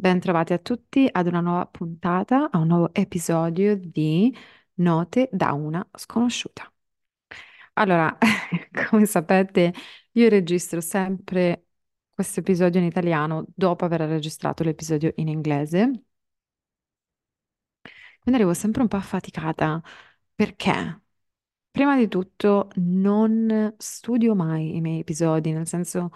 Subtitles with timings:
[0.00, 4.32] Bentrovati a tutti ad una nuova puntata, a un nuovo episodio di
[4.74, 6.72] Note da una sconosciuta.
[7.74, 8.16] Allora,
[8.90, 9.72] come sapete,
[10.12, 11.66] io registro sempre
[12.10, 16.02] questo episodio in italiano dopo aver registrato l'episodio in inglese.
[18.20, 19.82] Quindi arrivo sempre un po' affaticata
[20.34, 21.02] perché,
[21.70, 26.12] prima di tutto, non studio mai i miei episodi, nel senso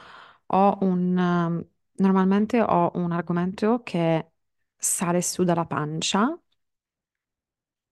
[0.47, 1.17] ho un...
[1.17, 1.67] um,
[1.97, 4.33] Normalmente ho un argomento che
[4.77, 6.39] sale su dalla pancia,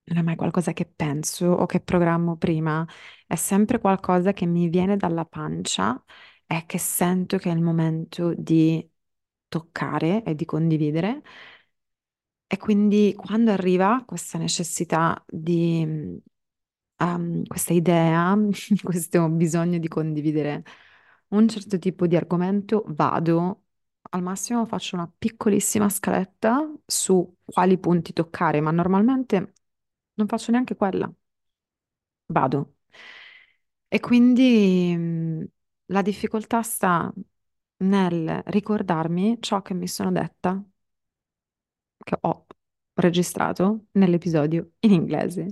[0.04, 2.84] non è mai qualcosa che penso o che programmo prima,
[3.26, 6.02] è sempre qualcosa che mi viene dalla pancia
[6.46, 8.88] e che sento che è il momento di
[9.48, 11.22] toccare e di condividere.
[12.52, 16.20] E quindi quando arriva questa necessità di,
[16.98, 18.36] um, questa idea,
[18.82, 20.64] questo bisogno di condividere
[21.28, 23.64] un certo tipo di argomento, vado,
[24.10, 29.52] al massimo faccio una piccolissima scaletta su quali punti toccare, ma normalmente
[30.14, 31.10] non faccio neanche quella,
[32.28, 32.74] vado.
[33.88, 35.42] E quindi mm,
[35.86, 37.12] la difficoltà sta
[37.78, 40.62] nel ricordarmi ciò che mi sono detta
[41.98, 42.46] che ho
[42.94, 45.48] registrato nell'episodio in inglese.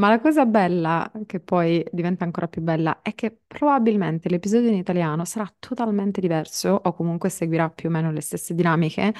[0.00, 4.76] Ma la cosa bella, che poi diventa ancora più bella, è che probabilmente l'episodio in
[4.76, 9.12] italiano sarà totalmente diverso o comunque seguirà più o meno le stesse dinamiche,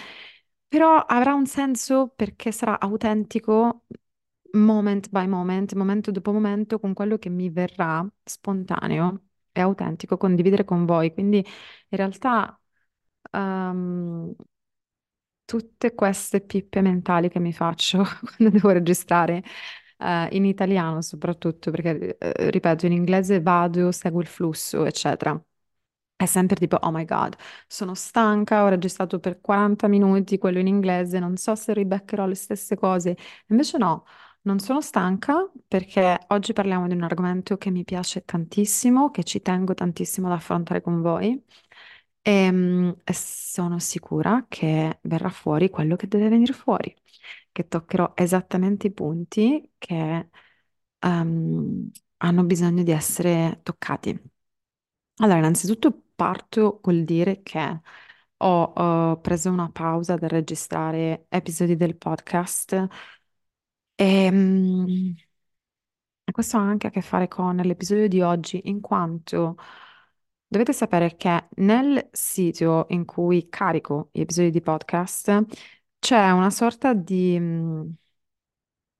[0.66, 3.84] però avrà un senso perché sarà autentico
[4.52, 10.64] moment by moment, momento dopo momento, con quello che mi verrà spontaneo e autentico condividere
[10.64, 11.12] con voi.
[11.12, 12.58] Quindi in realtà
[13.32, 14.34] ehm,
[15.44, 18.04] tutte queste pippe mentali che mi faccio
[18.36, 19.42] quando devo registrare,
[20.00, 25.40] eh, in italiano soprattutto, perché, eh, ripeto, in inglese vado, seguo il flusso, eccetera.
[26.16, 27.34] È sempre tipo, oh my God,
[27.66, 32.34] sono stanca, ho registrato per 40 minuti quello in inglese, non so se ribeccherò le
[32.34, 33.16] stesse cose.
[33.48, 34.04] Invece no,
[34.42, 39.40] non sono stanca perché oggi parliamo di un argomento che mi piace tantissimo, che ci
[39.40, 41.42] tengo tantissimo ad affrontare con voi
[42.22, 46.94] e, e sono sicura che verrà fuori quello che deve venire fuori,
[47.52, 50.28] che toccherò esattamente i punti che
[50.98, 54.18] ehm, hanno bisogno di essere toccati.
[55.16, 57.80] Allora, innanzitutto parto col dire che
[58.38, 58.72] ho
[59.16, 62.88] eh, preso una pausa dal registrare episodi del podcast
[63.96, 65.14] e mm,
[66.32, 69.56] questo ha anche a che fare con l'episodio di oggi, in quanto
[70.46, 75.44] dovete sapere che nel sito in cui carico gli episodi di podcast
[76.00, 77.90] c'è una sorta di, mm,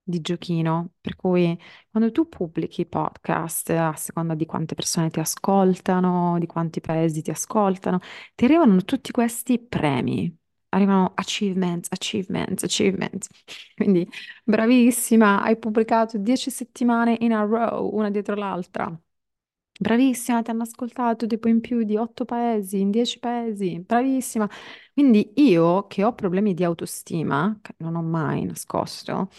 [0.03, 1.57] di giochino, per cui
[1.91, 7.31] quando tu pubblichi podcast, a seconda di quante persone ti ascoltano, di quanti paesi ti
[7.31, 8.01] ascoltano,
[8.35, 10.37] ti arrivano tutti questi premi.
[10.73, 13.29] Arrivano achievements, achievements, achievements.
[13.75, 14.09] Quindi,
[14.45, 18.93] bravissima, hai pubblicato 10 settimane in a row, una dietro l'altra.
[19.83, 23.81] Bravissima, ti hanno ascoltato tipo in più di 8 paesi, in 10 paesi.
[23.81, 24.47] Bravissima.
[24.93, 29.31] Quindi io che ho problemi di autostima, che non ho mai nascosto,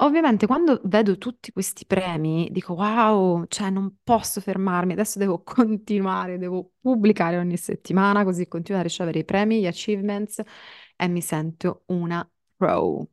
[0.00, 6.38] Ovviamente quando vedo tutti questi premi dico wow, cioè non posso fermarmi, adesso devo continuare,
[6.38, 10.42] devo pubblicare ogni settimana così continuo a ricevere i premi, gli achievements
[10.96, 13.08] e mi sento una pro.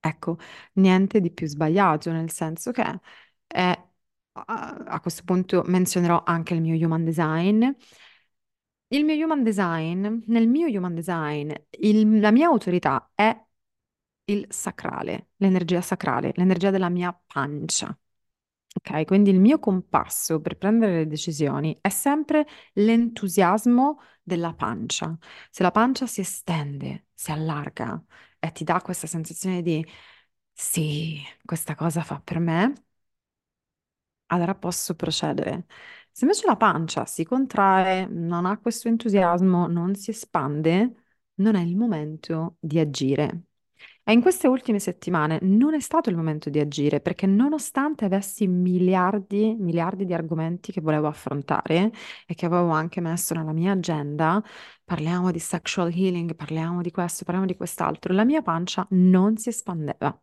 [0.00, 0.38] Ecco,
[0.74, 3.00] niente di più sbagliato, nel senso che
[3.48, 3.85] è-
[4.44, 7.64] a questo punto menzionerò anche il mio human design.
[8.88, 13.36] Il mio human design, nel mio human design, il- la mia autorità è
[14.26, 17.96] il sacrale, l'energia sacrale, l'energia della mia pancia.
[18.76, 25.16] Ok, quindi il mio compasso per prendere le decisioni è sempre l'entusiasmo della pancia.
[25.50, 28.02] Se la pancia si estende, si allarga
[28.38, 29.84] e ti dà questa sensazione di
[30.52, 32.72] sì, questa cosa fa per me,
[34.26, 35.66] allora posso procedere.
[36.10, 41.62] Se invece la pancia si contrae, non ha questo entusiasmo, non si espande, non è
[41.62, 43.42] il momento di agire.
[44.08, 48.46] E in queste ultime settimane non è stato il momento di agire perché nonostante avessi
[48.46, 51.90] miliardi, miliardi di argomenti che volevo affrontare
[52.26, 54.42] e che avevo anche messo nella mia agenda,
[54.84, 59.48] parliamo di sexual healing, parliamo di questo, parliamo di quest'altro, la mia pancia non si
[59.48, 60.16] espandeva.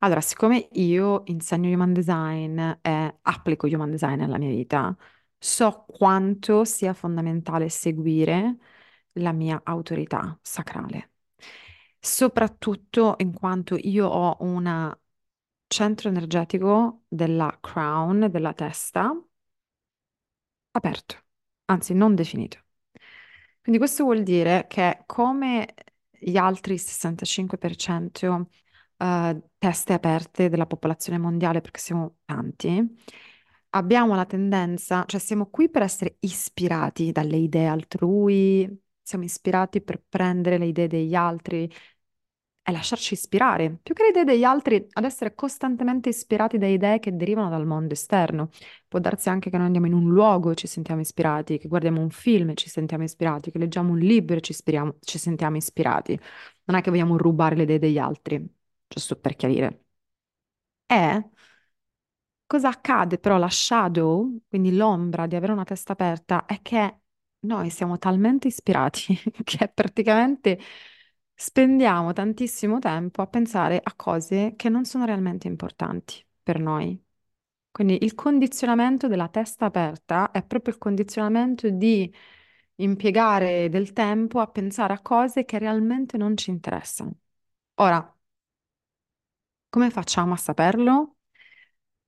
[0.00, 4.96] Allora, siccome io insegno Human Design e applico Human Design nella mia vita,
[5.38, 8.56] so quanto sia fondamentale seguire
[9.12, 11.12] la mia autorità sacrale,
[11.98, 14.96] soprattutto in quanto io ho un
[15.68, 19.12] centro energetico della crown, della testa,
[20.72, 21.16] aperto,
[21.66, 22.58] anzi non definito.
[23.60, 25.74] Quindi questo vuol dire che come
[26.10, 28.48] gli altri 65%
[28.96, 32.82] eh, teste aperte della popolazione mondiale, perché siamo tanti,
[33.70, 40.02] abbiamo la tendenza, cioè siamo qui per essere ispirati dalle idee altrui, siamo ispirati per
[40.08, 41.70] prendere le idee degli altri
[42.68, 46.98] e lasciarci ispirare, più che le idee degli altri, ad essere costantemente ispirati da idee
[46.98, 48.48] che derivano dal mondo esterno.
[48.88, 52.00] Può darsi anche che noi andiamo in un luogo e ci sentiamo ispirati, che guardiamo
[52.00, 54.52] un film e ci sentiamo ispirati, che leggiamo un libro e ci,
[55.00, 56.18] ci sentiamo ispirati.
[56.64, 58.44] Non è che vogliamo rubare le idee degli altri,
[58.88, 59.84] giusto per chiarire.
[60.88, 61.22] E
[62.46, 67.00] cosa accade però la shadow, quindi l'ombra di avere una testa aperta, è che
[67.40, 70.58] noi siamo talmente ispirati che praticamente
[71.34, 77.00] spendiamo tantissimo tempo a pensare a cose che non sono realmente importanti per noi.
[77.70, 82.12] Quindi il condizionamento della testa aperta è proprio il condizionamento di
[82.76, 87.12] impiegare del tempo a pensare a cose che realmente non ci interessano.
[87.76, 88.15] Ora,
[89.76, 91.16] come facciamo a saperlo?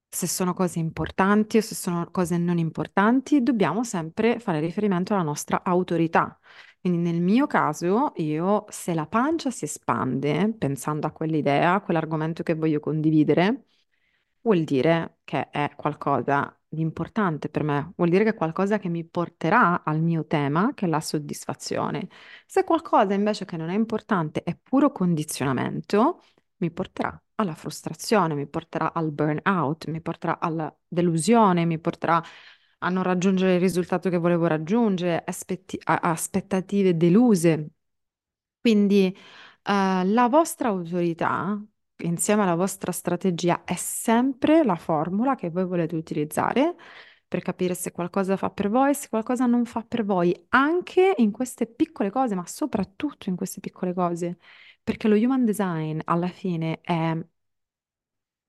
[0.09, 5.23] Se sono cose importanti o se sono cose non importanti, dobbiamo sempre fare riferimento alla
[5.23, 6.39] nostra autorità.
[6.81, 12.43] Quindi nel mio caso, io se la pancia si espande pensando a quell'idea, a quell'argomento
[12.43, 13.67] che voglio condividere,
[14.41, 18.89] vuol dire che è qualcosa di importante per me, vuol dire che è qualcosa che
[18.89, 22.09] mi porterà al mio tema, che è la soddisfazione.
[22.47, 26.23] Se qualcosa invece che non è importante è puro condizionamento,
[26.59, 32.23] mi porterà alla frustrazione, mi porterà al burnout, mi porterà alla delusione, mi porterà
[32.81, 37.71] a non raggiungere il risultato che volevo raggiungere, aspetti- aspettative deluse.
[38.61, 39.07] Quindi
[39.63, 41.61] eh, la vostra autorità,
[41.99, 46.75] insieme alla vostra strategia, è sempre la formula che voi volete utilizzare
[47.27, 51.31] per capire se qualcosa fa per voi, se qualcosa non fa per voi, anche in
[51.31, 54.39] queste piccole cose, ma soprattutto in queste piccole cose,
[54.89, 57.15] perché lo human design alla fine è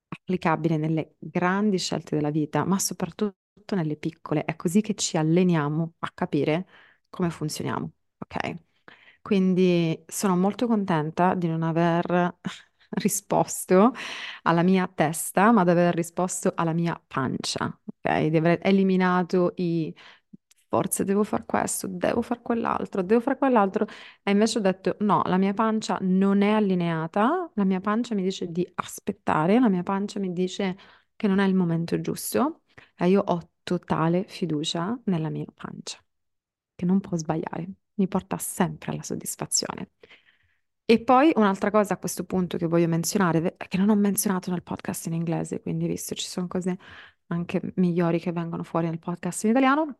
[0.08, 3.36] applicabile nelle grandi scelte della vita, ma soprattutto
[3.76, 4.46] nelle piccole.
[4.46, 6.68] È così che ci alleniamo a capire
[7.10, 8.56] come funzioniamo, ok?
[9.22, 12.38] Quindi sono molto contenta di non aver
[12.92, 13.94] risposto
[14.44, 18.28] alla mia testa, ma di aver risposto alla mia pancia, ok?
[18.28, 19.94] Di aver eliminato i
[20.70, 23.86] forse devo fare questo, devo fare quell'altro, devo fare quell'altro.
[24.24, 28.24] E invece ho detto no, la mia pancia non è allineata, la mia pancia mi
[28.24, 30.78] dice di aspettare, la mia pancia mi dice
[31.16, 32.62] che non è il momento giusto
[32.96, 35.98] e io ho totale fiducia nella mia pancia,
[36.76, 39.92] che non può sbagliare, mi porta sempre alla soddisfazione.
[40.86, 44.64] E poi un'altra cosa a questo punto che voglio menzionare, che non ho menzionato nel
[44.64, 46.78] podcast in inglese, quindi visto ci sono cose
[47.28, 50.00] anche migliori che vengono fuori nel podcast in italiano,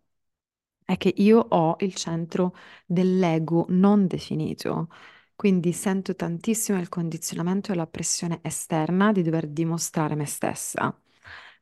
[0.90, 2.56] è che io ho il centro
[2.86, 4.90] dell'ego non definito,
[5.36, 10.94] quindi sento tantissimo il condizionamento e la pressione esterna di dover dimostrare me stessa,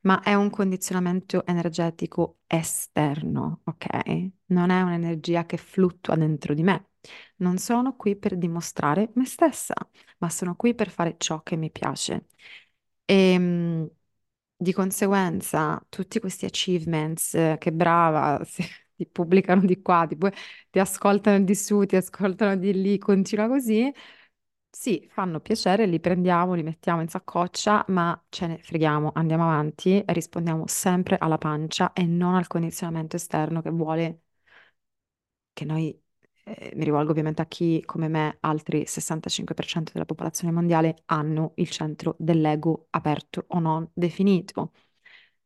[0.01, 4.29] ma è un condizionamento energetico esterno, ok?
[4.47, 6.89] Non è un'energia che fluttua dentro di me.
[7.37, 9.73] Non sono qui per dimostrare me stessa,
[10.19, 12.27] ma sono qui per fare ciò che mi piace.
[13.05, 13.89] E
[14.59, 18.41] di conseguenza, tutti questi achievements, eh, che brava,
[18.97, 20.17] ti pubblicano di qua, ti,
[20.69, 23.91] ti ascoltano di su, ti ascoltano di lì, continua così.
[24.69, 30.03] Sì, fanno piacere, li prendiamo, li mettiamo in saccoccia, ma ce ne freghiamo, andiamo avanti
[30.05, 34.21] rispondiamo sempre alla pancia e non al condizionamento esterno che vuole
[35.53, 35.99] che noi,
[36.43, 41.69] eh, mi rivolgo ovviamente a chi come me, altri 65% della popolazione mondiale, hanno il
[41.69, 44.71] centro dell'ego aperto o non definito.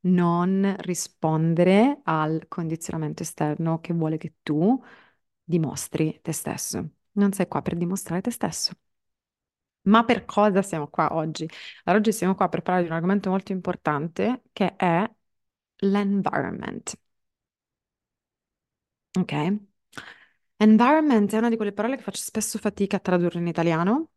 [0.03, 4.81] Non rispondere al condizionamento esterno che vuole che tu
[5.43, 6.89] dimostri te stesso.
[7.13, 8.73] Non sei qua per dimostrare te stesso.
[9.83, 11.47] Ma per cosa siamo qua oggi?
[11.85, 15.09] Allora, oggi siamo qua per parlare di un argomento molto importante che è
[15.77, 16.93] l'environment.
[19.17, 19.33] Ok?
[20.57, 24.11] Environment è una di quelle parole che faccio spesso fatica a tradurre in italiano.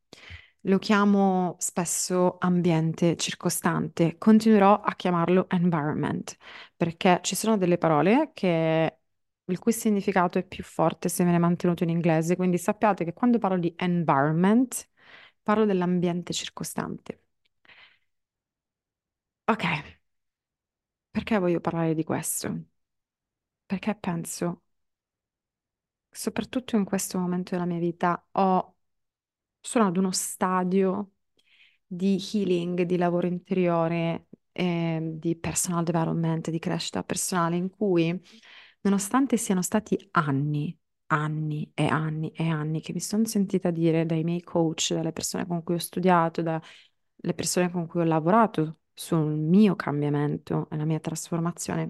[0.67, 4.17] Lo chiamo spesso ambiente circostante.
[4.17, 6.37] Continuerò a chiamarlo environment
[6.75, 8.99] perché ci sono delle parole che
[9.45, 12.35] il cui significato è più forte se viene mantenuto in inglese.
[12.37, 14.89] Quindi sappiate che quando parlo di environment
[15.43, 17.21] parlo dell'ambiente circostante.
[19.47, 19.65] Ok,
[21.11, 22.65] perché voglio parlare di questo?
[23.67, 24.63] Perché penso
[26.11, 28.74] soprattutto in questo momento della mia vita, ho,
[29.67, 31.13] sono ad uno stadio
[31.87, 38.21] di healing, di lavoro interiore, eh, di personal development, di crescita personale, in cui,
[38.83, 40.77] nonostante siano stati anni
[41.09, 45.47] anni e anni e anni che mi sono sentita dire dai miei coach, dalle persone
[45.47, 50.85] con cui ho studiato, dalle persone con cui ho lavorato sul mio cambiamento e la
[50.85, 51.89] mia trasformazione,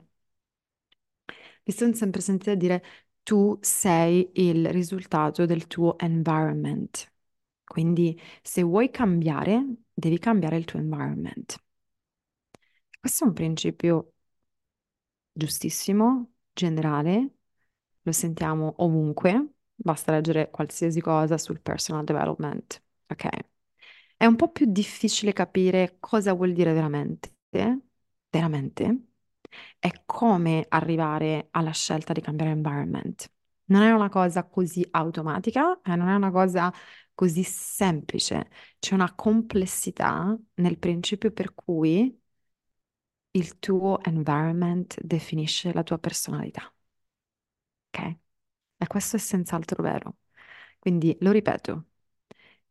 [1.64, 2.82] mi sono sempre sentita dire
[3.22, 7.12] tu sei il risultato del tuo environment.
[7.64, 11.56] Quindi se vuoi cambiare, devi cambiare il tuo environment.
[12.98, 14.12] Questo è un principio
[15.32, 17.30] giustissimo, generale,
[18.02, 23.28] lo sentiamo ovunque, basta leggere qualsiasi cosa sul personal development, ok?
[24.16, 27.34] È un po' più difficile capire cosa vuol dire veramente,
[28.30, 29.04] veramente,
[29.78, 33.30] e come arrivare alla scelta di cambiare environment.
[33.66, 36.72] Non è una cosa così automatica e non è una cosa
[37.14, 38.48] così semplice.
[38.78, 42.18] C'è una complessità nel principio per cui
[43.32, 46.72] il tuo environment definisce la tua personalità.
[47.92, 48.16] Ok?
[48.78, 50.18] E questo è senz'altro vero.
[50.78, 51.86] Quindi lo ripeto,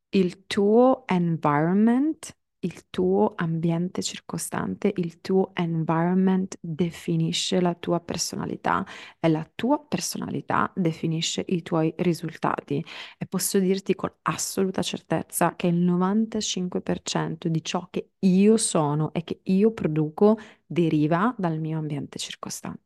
[0.10, 8.86] il tuo environment, il tuo ambiente circostante, il tuo environment definisce la tua personalità
[9.20, 12.84] e la tua personalità definisce i tuoi risultati.
[13.18, 19.24] E posso dirti con assoluta certezza che il 95% di ciò che io sono e
[19.24, 22.82] che io produco deriva dal mio ambiente circostante.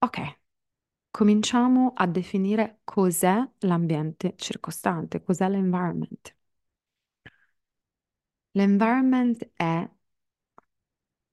[0.00, 0.18] Ok,
[1.10, 6.34] cominciamo a definire cos'è l'ambiente circostante, cos'è l'environment.
[8.52, 9.88] L'environment è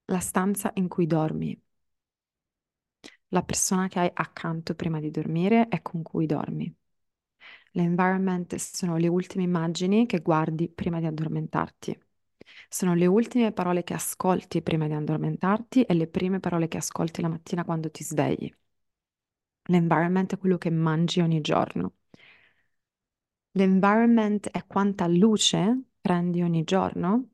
[0.08, 1.56] la stanza in cui dormi,
[3.30, 6.74] la persona che hai accanto prima di dormire e con cui dormi.
[7.72, 11.98] L'environment sono le ultime immagini che guardi prima di addormentarti.
[12.70, 17.22] Sono le ultime parole che ascolti prima di addormentarti e le prime parole che ascolti
[17.22, 18.54] la mattina quando ti svegli.
[19.66, 21.94] L'environment è quello che mangi ogni giorno.
[23.52, 27.30] L'environment è quanta luce prendi ogni giorno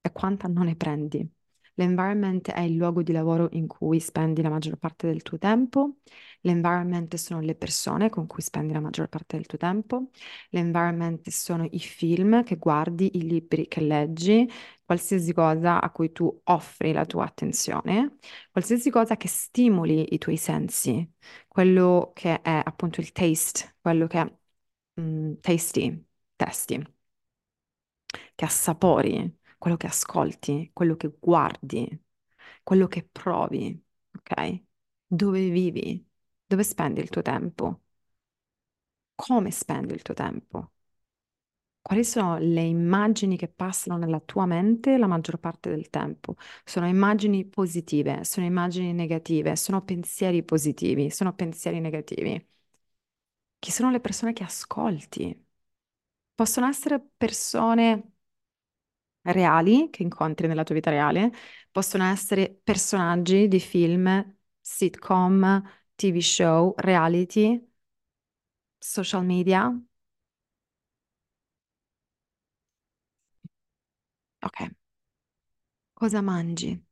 [0.00, 1.26] e quanta non ne prendi.
[1.74, 5.98] L'environment è il luogo di lavoro in cui spendi la maggior parte del tuo tempo.
[6.42, 10.10] L'environment sono le persone con cui spendi la maggior parte del tuo tempo.
[10.50, 14.48] L'environment sono i film che guardi, i libri che leggi,
[14.92, 18.18] qualsiasi cosa a cui tu offri la tua attenzione,
[18.50, 21.10] qualsiasi cosa che stimoli i tuoi sensi,
[21.48, 24.32] quello che è appunto il taste, quello che è
[25.00, 26.04] mm, tasty,
[26.36, 26.82] testi,
[28.34, 31.88] che assapori quello che ascolti, quello che guardi,
[32.62, 33.80] quello che provi,
[34.18, 34.62] ok?
[35.06, 36.04] Dove vivi?
[36.46, 37.82] Dove spendi il tuo tempo?
[39.14, 40.71] Come spendi il tuo tempo?
[41.82, 46.36] Quali sono le immagini che passano nella tua mente la maggior parte del tempo?
[46.64, 52.46] Sono immagini positive, sono immagini negative, sono pensieri positivi, sono pensieri negativi.
[53.58, 55.46] Chi sono le persone che ascolti?
[56.34, 58.12] Possono essere persone
[59.22, 61.30] reali che incontri nella tua vita reale,
[61.70, 65.62] possono essere personaggi di film, sitcom,
[65.94, 67.60] TV show, reality,
[68.80, 69.72] social media.
[74.42, 74.60] Ok.
[75.94, 76.84] Cosa mangi?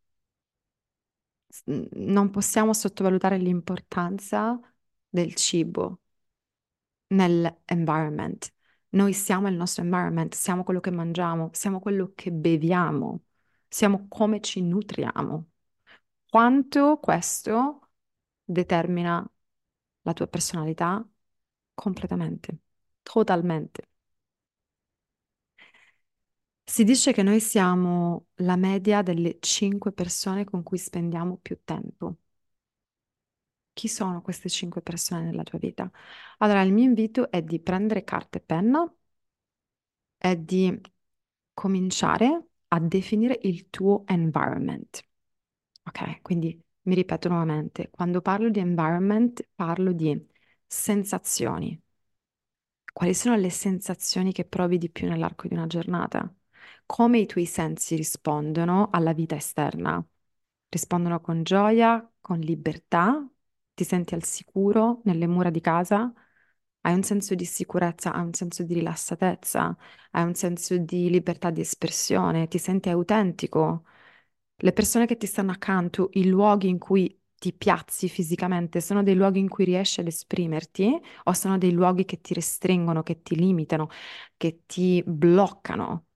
[1.66, 4.59] Non possiamo sottovalutare l'importanza
[5.09, 6.00] del cibo
[7.09, 8.52] nell'environment.
[8.90, 13.25] Noi siamo il nostro environment, siamo quello che mangiamo, siamo quello che beviamo,
[13.69, 15.49] siamo come ci nutriamo.
[16.28, 17.90] Quanto questo
[18.45, 19.28] determina
[20.02, 21.07] la tua personalità
[21.75, 22.59] completamente,
[23.02, 23.89] totalmente.
[26.70, 32.16] Si dice che noi siamo la media delle cinque persone con cui spendiamo più tempo.
[33.72, 35.90] Chi sono queste cinque persone nella tua vita?
[36.38, 38.92] Allora, il mio invito è di prendere carta e penna
[40.18, 40.80] e di
[41.54, 45.00] cominciare a definire il tuo environment.
[45.84, 50.26] Ok, quindi mi ripeto nuovamente, quando parlo di environment parlo di
[50.66, 51.80] sensazioni.
[52.92, 56.30] Quali sono le sensazioni che provi di più nell'arco di una giornata?
[56.86, 60.04] Come i tuoi sensi rispondono alla vita esterna?
[60.68, 63.26] Rispondono con gioia, con libertà,
[63.74, 66.12] ti senti al sicuro nelle mura di casa?
[66.82, 69.76] Hai un senso di sicurezza, hai un senso di rilassatezza,
[70.12, 73.84] hai un senso di libertà di espressione, ti senti autentico.
[74.56, 79.14] Le persone che ti stanno accanto, i luoghi in cui ti piazzi fisicamente, sono dei
[79.14, 83.34] luoghi in cui riesci ad esprimerti o sono dei luoghi che ti restringono, che ti
[83.36, 83.88] limitano,
[84.36, 86.06] che ti bloccano?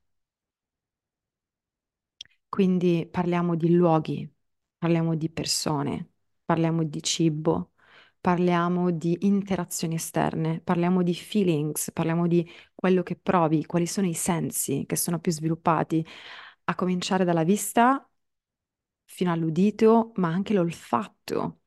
[2.55, 4.33] Quindi parliamo di luoghi,
[4.79, 6.11] parliamo di persone
[6.45, 7.73] parliamo di cibo,
[8.21, 14.15] parliamo di interazioni esterne, parliamo di feelings, parliamo di quello che provi, quali sono i
[14.15, 16.05] sensi che sono più sviluppati,
[16.65, 18.09] a cominciare dalla vista
[19.05, 21.61] fino all'udito, ma anche l'olfatto.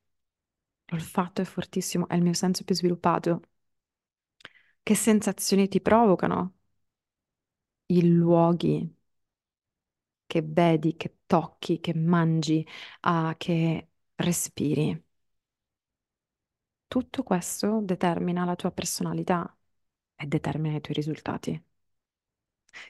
[0.88, 3.42] L'olfatto è fortissimo, è il mio senso più sviluppato.
[4.82, 6.56] Che sensazioni ti provocano?
[7.90, 8.97] I luoghi
[10.28, 12.66] che vedi, che tocchi, che mangi,
[13.02, 15.04] ah, che respiri.
[16.88, 19.56] Tutto questo determina la tua personalità
[20.16, 21.64] e determina i tuoi risultati.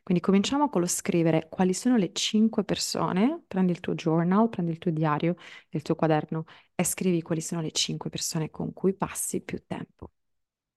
[0.04, 4.72] Quindi cominciamo con lo scrivere quali sono le cinque persone, prendi il tuo journal, prendi
[4.72, 5.36] il tuo diario,
[5.70, 10.12] il tuo quaderno e scrivi quali sono le cinque persone con cui passi più tempo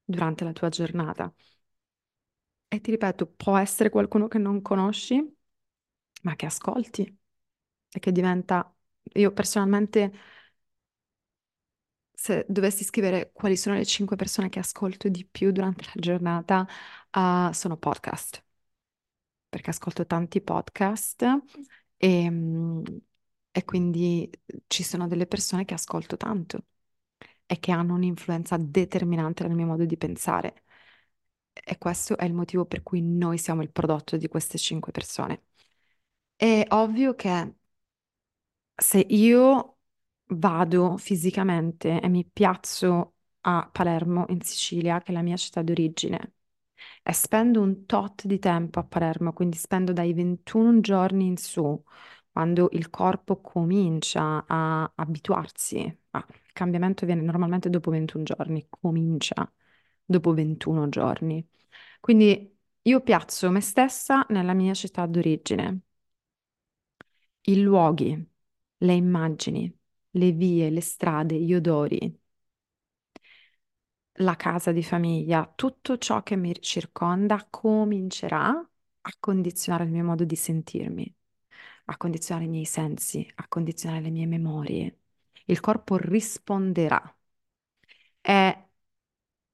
[0.04, 1.32] durante la tua giornata.
[2.72, 5.36] E ti ripeto, può essere qualcuno che non conosci,
[6.22, 7.18] ma che ascolti
[7.92, 8.74] e che diventa,
[9.14, 10.12] io personalmente,
[12.14, 16.66] se dovessi scrivere quali sono le cinque persone che ascolto di più durante la giornata,
[17.12, 18.44] uh, sono podcast,
[19.48, 21.24] perché ascolto tanti podcast
[21.96, 22.82] e, mm,
[23.52, 24.30] e quindi
[24.68, 26.64] ci sono delle persone che ascolto tanto
[27.46, 30.64] e che hanno un'influenza determinante nel mio modo di pensare.
[31.52, 35.42] E questo è il motivo per cui noi siamo il prodotto di queste cinque persone.
[36.40, 37.54] È ovvio che
[38.76, 39.78] se io
[40.26, 46.34] vado fisicamente e mi piazzo a Palermo, in Sicilia, che è la mia città d'origine,
[47.02, 51.82] e spendo un tot di tempo a Palermo, quindi spendo dai 21 giorni in su,
[52.32, 59.50] quando il corpo comincia a abituarsi, ah, il cambiamento viene normalmente dopo 21 giorni, comincia
[60.04, 61.46] dopo 21 giorni.
[62.00, 65.80] Quindi io piazzo me stessa nella mia città d'origine,
[67.42, 68.26] i luoghi,
[68.78, 69.72] le immagini,
[70.12, 72.18] le vie, le strade, gli odori,
[74.20, 78.48] la casa di famiglia, tutto ciò che mi circonda comincerà
[79.02, 81.12] a condizionare il mio modo di sentirmi,
[81.86, 84.98] a condizionare i miei sensi, a condizionare le mie memorie.
[85.46, 87.02] Il corpo risponderà.
[88.20, 88.68] È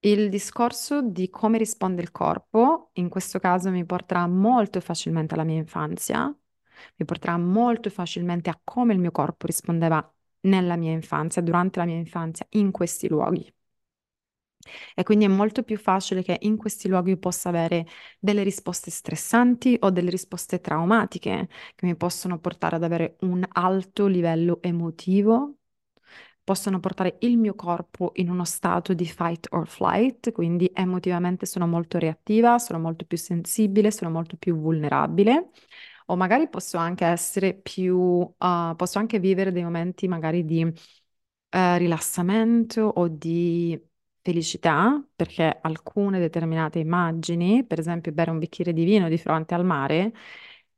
[0.01, 5.45] il discorso di come risponde il corpo, in questo caso mi porterà molto facilmente alla
[5.45, 6.35] mia infanzia,
[6.97, 10.09] mi porterà molto facilmente a come il mio corpo rispondeva
[10.43, 13.53] nella mia infanzia, durante la mia infanzia, in questi luoghi.
[14.95, 17.87] E quindi è molto più facile che in questi luoghi io possa avere
[18.19, 24.07] delle risposte stressanti o delle risposte traumatiche che mi possono portare ad avere un alto
[24.07, 25.57] livello emotivo,
[26.45, 31.67] possono portare il mio corpo in uno stato di fight or flight, quindi emotivamente sono
[31.67, 35.51] molto reattiva, sono molto più sensibile, sono molto più vulnerabile.
[36.09, 40.73] O magari posso anche essere più, uh, posso anche vivere dei momenti magari di uh,
[41.51, 43.81] rilassamento o di
[44.23, 49.64] felicità, perché alcune determinate immagini, per esempio bere un bicchiere di vino di fronte al
[49.64, 50.12] mare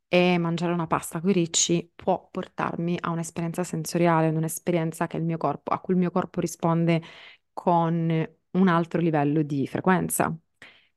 [0.09, 5.25] e mangiare una pasta con i ricci, può portarmi a un'esperienza sensoriale, un'esperienza che il
[5.25, 7.03] mio corpo, a cui il mio corpo risponde
[7.53, 10.35] con un altro livello di frequenza.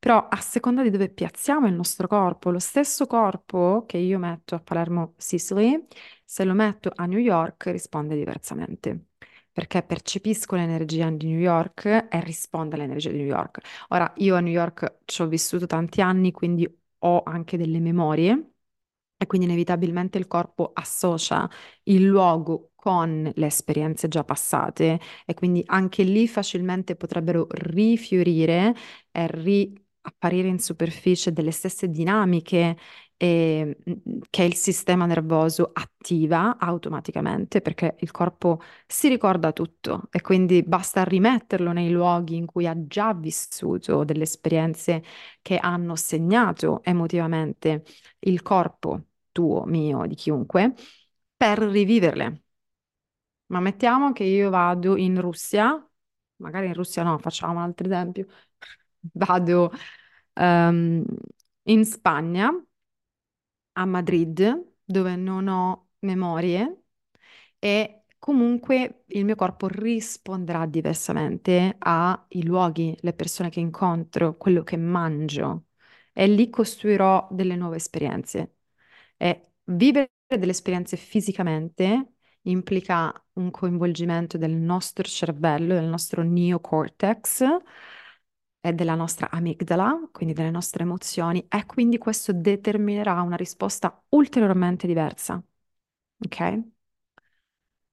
[0.02, 4.56] Però a seconda di dove piazziamo il nostro corpo, lo stesso corpo che io metto
[4.56, 5.86] a Palermo, Sicily,
[6.26, 9.06] se lo metto a New York risponde diversamente
[9.52, 13.60] perché percepisco l'energia di New York e rispondo all'energia di New York.
[13.90, 16.68] Ora, io a New York ci ho vissuto tanti anni, quindi
[17.00, 18.54] ho anche delle memorie
[19.18, 21.48] e quindi inevitabilmente il corpo associa
[21.84, 28.74] il luogo con le esperienze già passate e quindi anche lì facilmente potrebbero rifiorire
[29.12, 29.28] e
[30.02, 32.78] riapparire in superficie delle stesse dinamiche
[33.18, 40.22] e, mm, che il sistema nervoso attiva automaticamente perché il corpo si ricorda tutto e
[40.22, 45.04] quindi basta rimetterlo nei luoghi in cui ha già vissuto delle esperienze
[45.42, 47.84] che hanno segnato emotivamente
[48.20, 50.74] il corpo tuo, mio, di chiunque,
[51.38, 52.42] per riviverle.
[53.48, 55.86] Ma mettiamo che io vado in Russia,
[56.38, 58.28] magari in Russia no, facciamo un altro esempio,
[59.14, 59.72] vado
[60.36, 61.04] um,
[61.64, 62.52] in Spagna
[63.74, 66.84] a Madrid, dove non ho memorie
[67.60, 74.78] e comunque il mio corpo risponderà diversamente ai luoghi, le persone che incontro, quello che
[74.78, 75.66] mangio
[76.14, 78.56] e lì costruirò delle nuove esperienze.
[79.18, 87.44] E vivere delle esperienze fisicamente implica un coinvolgimento del nostro cervello, del nostro neocortex
[88.74, 95.41] della nostra amigdala, quindi delle nostre emozioni, e quindi questo determinerà una risposta ulteriormente diversa.
[96.26, 96.62] Ok?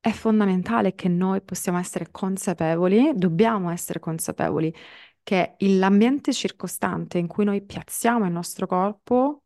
[0.00, 4.74] è fondamentale che noi possiamo essere consapevoli, dobbiamo essere consapevoli
[5.22, 9.42] che l'ambiente circostante in cui noi piazziamo il nostro corpo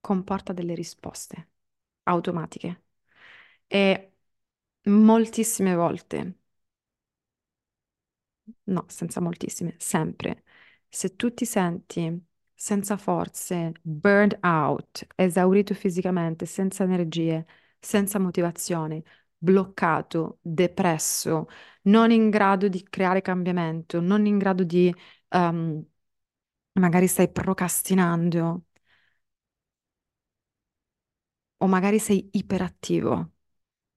[0.00, 1.48] comporta delle risposte
[2.04, 2.84] automatiche.
[3.66, 4.12] E
[4.84, 6.39] moltissime volte,
[8.64, 10.42] no, senza moltissime, sempre,
[10.88, 17.46] se tu ti senti senza forze, burned out, esaurito fisicamente, senza energie,
[17.78, 19.02] senza motivazione,
[19.38, 21.46] bloccato, depresso,
[21.82, 24.94] non in grado di creare cambiamento, non in grado di,
[25.28, 25.82] ehm,
[26.74, 28.64] magari stai procrastinando
[31.58, 33.30] o magari sei iperattivo.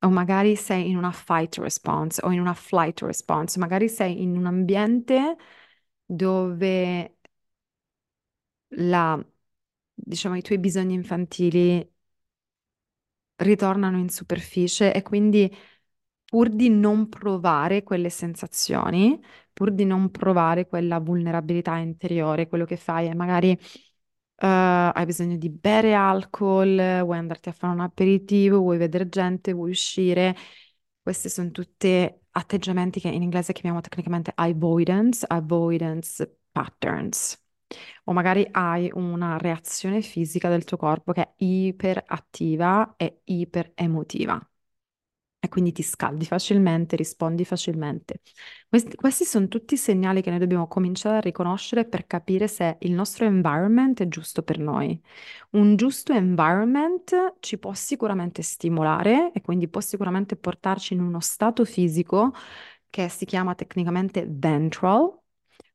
[0.03, 4.35] O magari sei in una fight response o in una flight response, magari sei in
[4.37, 5.37] un ambiente
[6.05, 7.15] dove
[8.75, 9.23] la,
[9.93, 11.87] diciamo, i tuoi bisogni infantili
[13.37, 15.51] ritornano in superficie e quindi
[16.25, 19.19] pur di non provare quelle sensazioni,
[19.51, 23.57] pur di non provare quella vulnerabilità interiore, quello che fai è magari
[24.47, 29.71] hai bisogno di bere alcol, vuoi andarti a fare un aperitivo, vuoi vedere gente, vuoi
[29.71, 30.35] uscire.
[31.01, 31.87] Questi sono tutti
[32.31, 37.37] atteggiamenti che in inglese chiamiamo tecnicamente avoidance, avoidance patterns.
[38.05, 44.47] O magari hai una reazione fisica del tuo corpo che è iperattiva e iperemotiva
[45.43, 48.21] e quindi ti scaldi facilmente, rispondi facilmente.
[48.69, 52.93] Questi, questi sono tutti segnali che noi dobbiamo cominciare a riconoscere per capire se il
[52.93, 54.97] nostro environment è giusto per noi.
[55.51, 61.65] Un giusto environment ci può sicuramente stimolare e quindi può sicuramente portarci in uno stato
[61.65, 62.31] fisico
[62.89, 65.22] che si chiama tecnicamente ventral.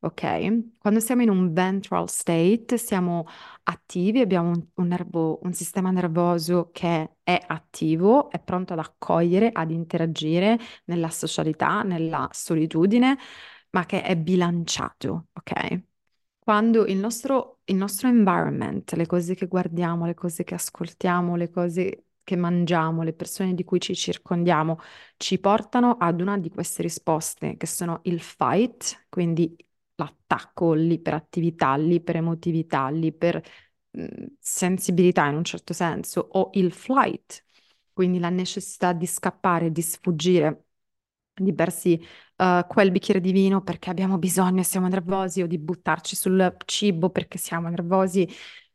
[0.01, 0.79] Ok?
[0.79, 3.27] Quando siamo in un ventral state, siamo
[3.65, 9.51] attivi, abbiamo un, un nervo- un sistema nervoso che è attivo, è pronto ad accogliere,
[9.53, 13.19] ad interagire nella socialità, nella solitudine,
[13.71, 15.83] ma che è bilanciato, ok?
[16.39, 21.51] Quando il nostro, il nostro environment, le cose che guardiamo, le cose che ascoltiamo, le
[21.51, 24.79] cose che mangiamo, le persone di cui ci circondiamo,
[25.19, 29.55] ci portano ad una di queste risposte, che sono il fight, quindi
[29.99, 37.45] l'attacco, l'iperattività, l'iperemotività, l'ipersensibilità in un certo senso, o il flight,
[37.93, 40.65] quindi la necessità di scappare, di sfuggire,
[41.35, 42.01] di bersi
[42.37, 46.57] uh, quel bicchiere di vino perché abbiamo bisogno e siamo nervosi, o di buttarci sul
[46.65, 48.29] cibo perché siamo nervosi,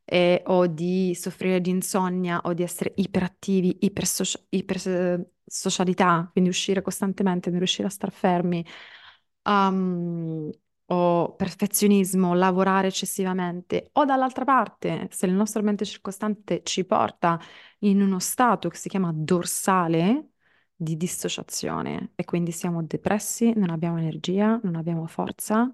[0.06, 6.82] eh, o di soffrire di insonnia, o di essere iperattivi, ipersocialità, iper, socialità, quindi uscire
[6.82, 8.66] costantemente, non riuscire a star fermi.
[9.44, 10.50] Um,
[10.94, 17.40] o perfezionismo, lavorare eccessivamente, o dall'altra parte, se il nostro ambiente circostante ci porta
[17.80, 20.30] in uno stato che si chiama dorsale
[20.76, 25.74] di dissociazione e quindi siamo depressi, non abbiamo energia, non abbiamo forza,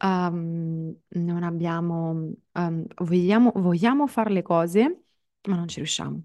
[0.00, 2.10] um, non abbiamo,
[2.52, 5.04] um, vogliamo, vogliamo fare le cose,
[5.48, 6.22] ma non ci riusciamo.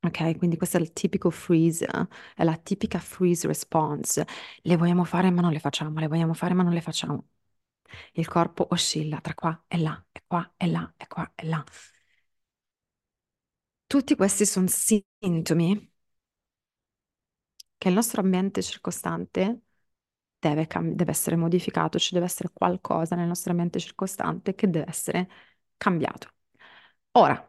[0.00, 1.84] Ok, quindi questo è il tipico freeze,
[2.36, 4.24] è la tipica freeze response.
[4.62, 7.28] Le vogliamo fare ma non le facciamo, le vogliamo fare ma non le facciamo.
[8.12, 11.64] Il corpo oscilla tra qua e là, e qua e là, e qua e là.
[13.88, 15.90] Tutti questi sono sintomi
[17.76, 19.62] che il nostro ambiente circostante
[20.38, 24.86] deve, cam- deve essere modificato, ci deve essere qualcosa nel nostro ambiente circostante che deve
[24.88, 25.28] essere
[25.76, 26.30] cambiato.
[27.12, 27.47] Ora,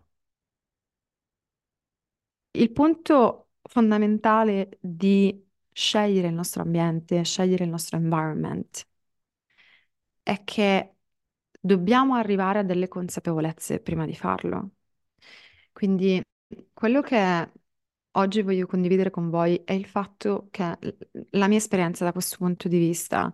[2.51, 8.85] il punto fondamentale di scegliere il nostro ambiente, scegliere il nostro environment,
[10.23, 10.95] è che
[11.59, 14.71] dobbiamo arrivare a delle consapevolezze prima di farlo.
[15.71, 16.21] Quindi
[16.73, 17.51] quello che
[18.12, 20.77] oggi voglio condividere con voi è il fatto che
[21.31, 23.31] la mia esperienza da questo punto di vista,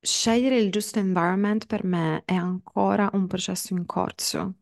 [0.00, 4.54] scegliere il giusto environment per me è ancora un processo in corso.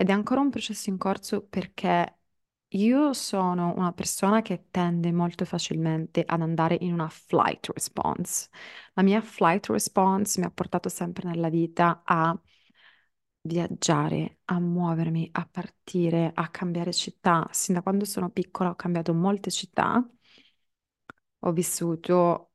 [0.00, 2.16] Ed è ancora un processo in corso perché
[2.68, 8.48] io sono una persona che tende molto facilmente ad andare in una flight response.
[8.94, 12.34] La mia flight response mi ha portato sempre nella vita a
[13.42, 17.46] viaggiare, a muovermi, a partire, a cambiare città.
[17.52, 20.02] Sin da quando sono piccola ho cambiato molte città.
[21.40, 22.52] Ho vissuto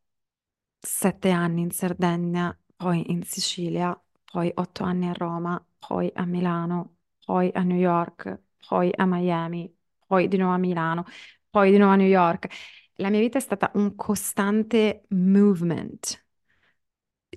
[0.79, 3.99] sette anni in Sardegna, poi in Sicilia,
[4.31, 6.94] poi otto anni a Roma, poi a Milano,
[7.25, 9.73] poi a New York, poi a Miami,
[10.05, 11.05] poi di nuovo a Milano,
[11.49, 12.47] poi di nuovo a New York.
[12.95, 16.23] La mia vita è stata un costante movement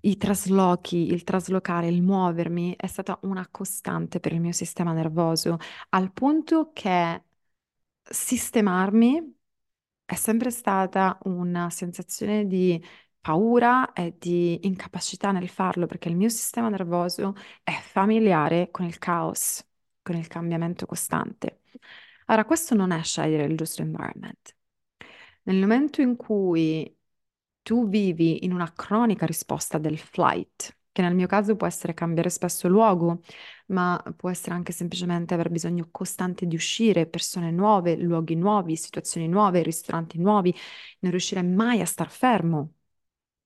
[0.03, 5.59] i traslochi, il traslocare, il muovermi è stata una costante per il mio sistema nervoso,
[5.90, 7.24] al punto che
[8.03, 9.37] sistemarmi
[10.05, 12.83] è sempre stata una sensazione di
[13.20, 18.98] paura e di incapacità nel farlo, perché il mio sistema nervoso è familiare con il
[18.98, 19.66] caos,
[20.09, 21.61] con il cambiamento costante.
[22.29, 24.57] Ora, questo non è scegliere il giusto environment.
[25.42, 26.97] Nel momento in cui
[27.61, 32.31] tu vivi in una cronica risposta del flight, che nel mio caso può essere cambiare
[32.31, 33.21] spesso luogo,
[33.66, 39.29] ma può essere anche semplicemente aver bisogno costante di uscire, persone nuove, luoghi nuovi, situazioni
[39.29, 40.55] nuove, ristoranti nuovi,
[41.01, 42.73] non riuscire mai a star fermo.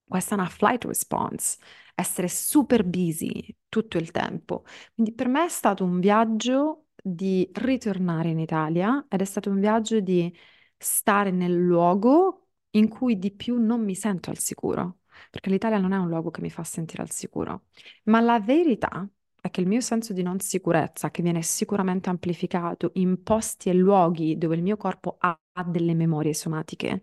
[0.04, 1.58] Questa è una flight response,
[1.94, 4.64] essere super busy tutto il tempo.
[4.94, 9.60] Quindi per me è stato un viaggio di ritornare in Italia ed è stato un
[9.60, 10.32] viaggio di
[10.76, 15.00] stare nel luogo in cui di più non mi sento al sicuro,
[15.30, 17.64] perché l'Italia non è un luogo che mi fa sentire al sicuro.
[18.04, 19.06] Ma la verità
[19.40, 23.74] è che il mio senso di non sicurezza, che viene sicuramente amplificato in posti e
[23.74, 27.02] luoghi dove il mio corpo ha delle memorie somatiche,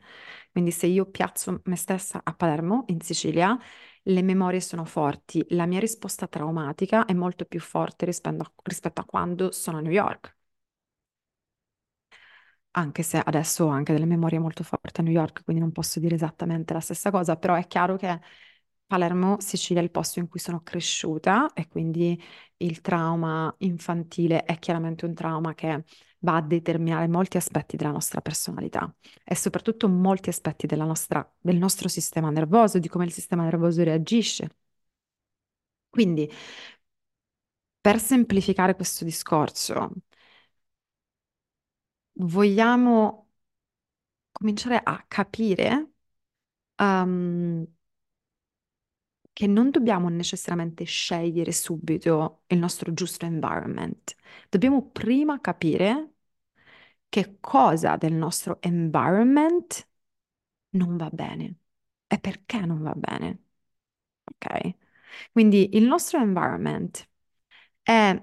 [0.51, 3.57] quindi se io piazzo me stessa a Palermo, in Sicilia,
[4.03, 9.01] le memorie sono forti, la mia risposta traumatica è molto più forte rispetto a, rispetto
[9.01, 10.35] a quando sono a New York.
[12.71, 15.99] Anche se adesso ho anche delle memorie molto forti a New York, quindi non posso
[15.99, 18.19] dire esattamente la stessa cosa, però è chiaro che
[18.89, 22.19] Palermo, Sicilia è il posto in cui sono cresciuta e quindi
[22.57, 25.83] il trauma infantile è chiaramente un trauma che
[26.21, 28.91] va a determinare molti aspetti della nostra personalità
[29.23, 34.49] e soprattutto molti aspetti nostra- del nostro sistema nervoso, di come il sistema nervoso reagisce.
[35.89, 36.29] Quindi,
[37.81, 39.91] per semplificare questo discorso,
[42.19, 43.27] vogliamo
[44.31, 45.91] cominciare a capire
[46.77, 47.65] um,
[49.39, 54.13] che non dobbiamo necessariamente scegliere subito il nostro giusto environment.
[54.49, 56.15] Dobbiamo prima capire
[57.09, 59.87] che cosa del nostro environment
[60.71, 61.55] non va bene
[62.07, 63.43] e perché non va bene.
[64.25, 64.75] Ok?
[65.31, 67.07] Quindi il nostro environment
[67.83, 68.21] è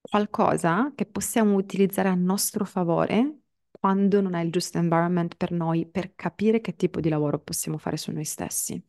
[0.00, 3.40] qualcosa che possiamo utilizzare a nostro favore
[3.72, 7.78] quando non è il giusto environment per noi, per capire che tipo di lavoro possiamo
[7.78, 8.80] fare su noi stessi.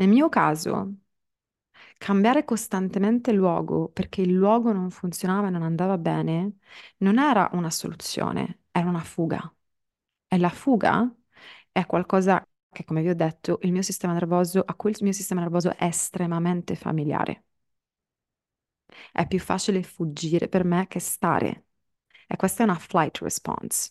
[0.00, 0.94] Nel mio caso,
[1.98, 6.58] cambiare costantemente luogo perché il luogo non funzionava e non andava bene,
[6.98, 9.52] non era una soluzione, era una fuga.
[10.28, 11.12] E la fuga
[11.72, 15.12] è qualcosa che, come vi ho detto, il mio sistema nervoso, a cui il mio
[15.12, 17.44] sistema nervoso è estremamente familiare.
[19.12, 21.66] È più facile fuggire per me che stare.
[22.26, 23.90] E questa è una flight response.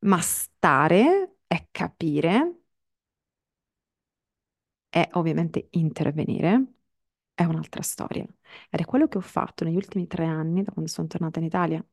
[0.00, 2.59] Ma stare è capire
[4.90, 6.64] e ovviamente intervenire
[7.34, 8.24] è un'altra storia.
[8.70, 11.46] Ed è quello che ho fatto negli ultimi tre anni da quando sono tornata in
[11.46, 11.84] Italia.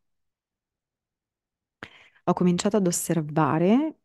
[2.26, 3.96] Ho cominciato ad osservare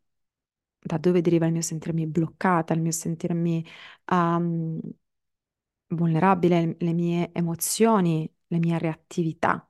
[0.78, 3.64] da dove deriva il mio sentirmi bloccata, il mio sentirmi
[4.12, 4.80] um,
[5.88, 9.66] vulnerabile, le mie emozioni, le mie reattività.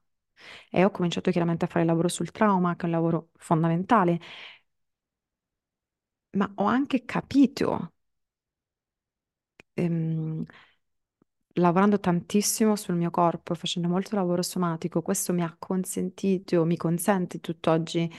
[0.70, 4.20] E ho cominciato chiaramente a fare il lavoro sul trauma, che è un lavoro fondamentale,
[6.32, 7.91] ma ho anche capito,
[9.74, 10.44] ehm,
[11.56, 17.40] lavorando tantissimo sul mio corpo, facendo molto lavoro somatico, questo mi ha consentito, mi consente
[17.40, 18.10] tutt'oggi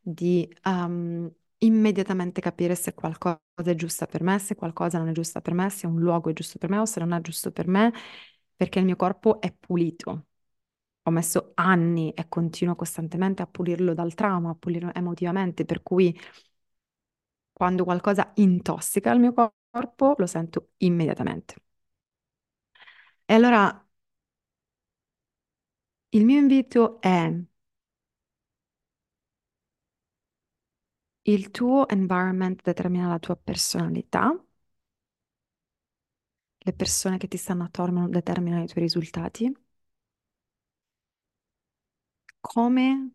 [0.00, 5.40] di um, immediatamente capire se qualcosa è giusta per me, se qualcosa non è giusta
[5.40, 7.68] per me, se un luogo è giusto per me o se non è giusto per
[7.68, 7.92] me,
[8.56, 10.26] perché il mio corpo è pulito.
[11.04, 16.16] Ho messo anni e continuo costantemente a pulirlo dal trauma, a pulirlo emotivamente, per cui
[17.52, 19.32] quando qualcosa intossica il mio
[19.70, 21.54] corpo lo sento immediatamente.
[23.26, 23.86] E allora
[26.10, 27.32] il mio invito è
[31.22, 34.38] il tuo environment determina la tua personalità,
[36.64, 39.52] le persone che ti stanno attorno determinano i tuoi risultati.
[42.42, 43.12] Come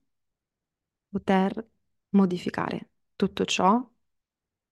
[1.10, 1.66] poter
[2.10, 3.84] modificare tutto ciò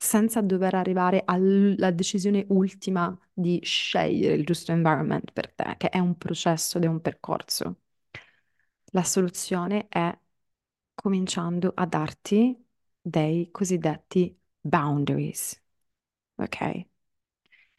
[0.03, 5.97] senza dover arrivare alla decisione ultima di scegliere il giusto environment per te, che è
[5.99, 7.77] un processo ed è un percorso.
[8.91, 10.17] La soluzione è
[10.93, 12.55] cominciando a darti
[13.01, 15.61] dei cosiddetti boundaries.
[16.35, 16.85] Ok?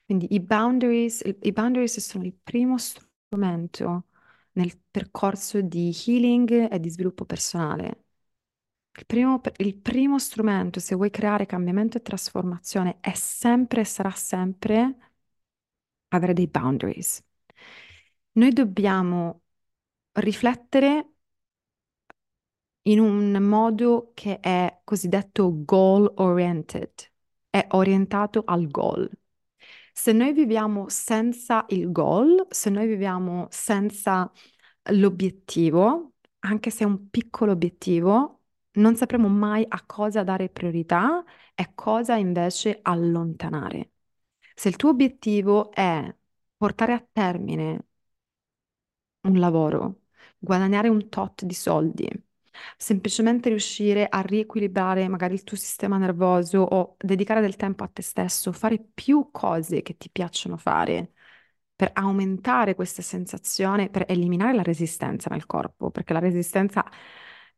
[0.04, 4.06] Quindi i boundaries, i boundaries sono il primo strumento
[4.52, 8.03] nel percorso di healing e di sviluppo personale.
[8.96, 14.11] Il primo, il primo strumento, se vuoi creare cambiamento e trasformazione, è sempre e sarà
[14.11, 14.96] sempre
[16.09, 17.22] avere dei boundaries.
[18.33, 19.42] Noi dobbiamo
[20.12, 21.09] riflettere
[22.83, 26.92] in un modo che è cosiddetto goal oriented,
[27.50, 29.11] è orientato al goal.
[29.92, 34.30] Se noi viviamo senza il goal, se noi viviamo senza
[34.90, 38.43] l'obiettivo, anche se è un piccolo obiettivo,
[38.74, 43.90] non sapremo mai a cosa dare priorità e cosa invece allontanare.
[44.54, 46.14] Se il tuo obiettivo è
[46.56, 47.87] portare a termine
[49.22, 50.02] un lavoro,
[50.38, 52.08] guadagnare un tot di soldi,
[52.76, 58.02] semplicemente riuscire a riequilibrare magari il tuo sistema nervoso o dedicare del tempo a te
[58.02, 61.12] stesso, fare più cose che ti piacciono fare
[61.74, 66.84] per aumentare questa sensazione, per eliminare la resistenza nel corpo, perché la resistenza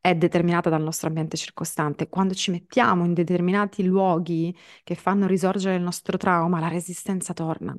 [0.07, 2.09] è determinata dal nostro ambiente circostante.
[2.09, 7.77] Quando ci mettiamo in determinati luoghi che fanno risorgere il nostro trauma, la resistenza torna.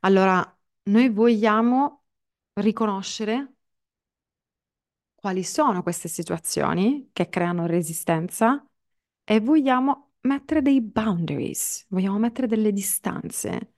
[0.00, 2.04] Allora, noi vogliamo
[2.54, 3.54] riconoscere
[5.14, 8.64] quali sono queste situazioni che creano resistenza
[9.24, 13.72] e vogliamo mettere dei boundaries, vogliamo mettere delle distanze.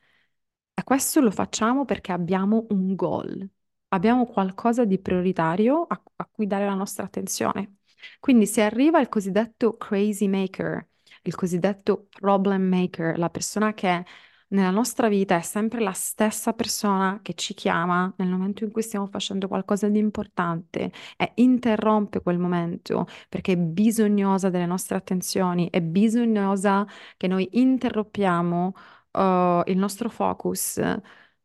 [0.74, 3.48] E questo lo facciamo perché abbiamo un goal,
[3.88, 7.76] abbiamo qualcosa di prioritario a, a cui dare la nostra attenzione.
[8.20, 10.86] Quindi se arriva il cosiddetto crazy maker,
[11.22, 14.04] il cosiddetto problem maker, la persona che
[14.50, 18.82] nella nostra vita è sempre la stessa persona che ci chiama nel momento in cui
[18.82, 25.68] stiamo facendo qualcosa di importante e interrompe quel momento perché è bisognosa delle nostre attenzioni,
[25.70, 26.86] è bisognosa
[27.18, 28.72] che noi interrompiamo
[29.12, 29.20] uh,
[29.66, 30.80] il nostro focus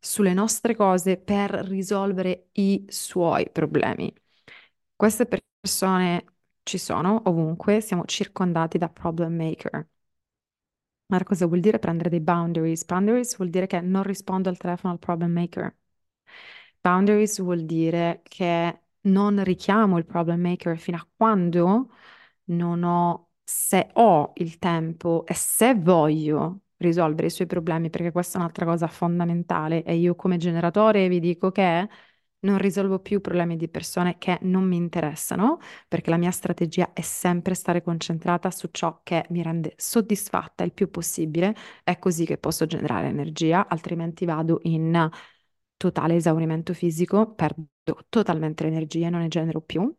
[0.06, 4.14] sulle nostre cose per risolvere i suoi problemi.
[4.96, 6.26] Queste persone
[6.64, 9.88] ci sono ovunque, siamo circondati da problem maker.
[11.08, 12.84] Ma cosa vuol dire prendere dei boundaries?
[12.86, 15.74] Boundaries vuol dire che non rispondo al telefono al problem maker.
[16.82, 21.90] Boundaries vuol dire che non richiamo il problem maker fino a quando
[22.46, 28.38] non ho, se ho il tempo e se voglio risolvere i suoi problemi, perché questa
[28.38, 31.88] è un'altra cosa fondamentale e io come generatore vi dico che
[32.40, 37.02] non risolvo più problemi di persone che non mi interessano, perché la mia strategia è
[37.02, 41.56] sempre stare concentrata su ciò che mi rende soddisfatta il più possibile.
[41.84, 45.10] È così che posso generare energia, altrimenti vado in
[45.78, 47.68] totale esaurimento fisico, perdo
[48.10, 49.94] totalmente l'energia e non ne genero più.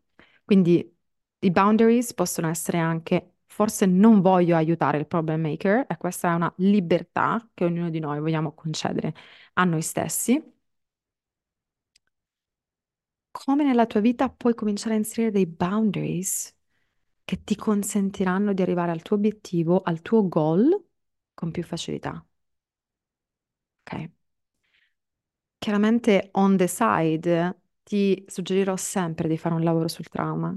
[0.45, 0.93] Quindi
[1.41, 6.35] i boundaries possono essere anche forse non voglio aiutare il problem maker e questa è
[6.35, 9.15] una libertà che ognuno di noi vogliamo concedere
[9.55, 10.43] a noi stessi
[13.31, 16.55] come nella tua vita puoi cominciare a inserire dei boundaries
[17.25, 20.85] che ti consentiranno di arrivare al tuo obiettivo, al tuo goal
[21.35, 22.25] con più facilità.
[23.87, 24.11] Ok?
[25.59, 30.57] Chiaramente on the side ti suggerirò sempre di fare un lavoro sul trauma,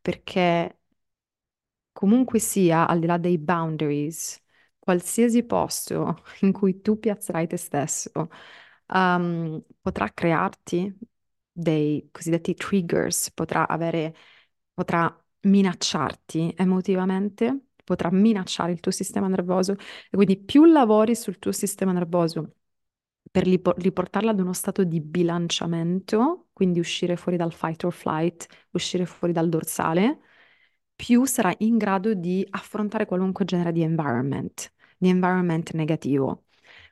[0.00, 0.80] perché
[1.94, 4.38] comunque sia, al di là dei boundaries,
[4.78, 8.28] qualsiasi posto in cui tu piazzerai te stesso,
[8.88, 10.94] um, potrà crearti
[11.52, 14.14] dei cosiddetti triggers, potrà avere,
[14.74, 19.78] potrà minacciarti emotivamente, potrà minacciare il tuo sistema nervoso e
[20.10, 22.56] quindi più lavori sul tuo sistema nervoso
[23.30, 29.06] per riportarla ad uno stato di bilanciamento, quindi uscire fuori dal fight or flight, uscire
[29.06, 30.20] fuori dal dorsale,
[30.94, 36.44] più sarà in grado di affrontare qualunque genere di environment, di environment negativo.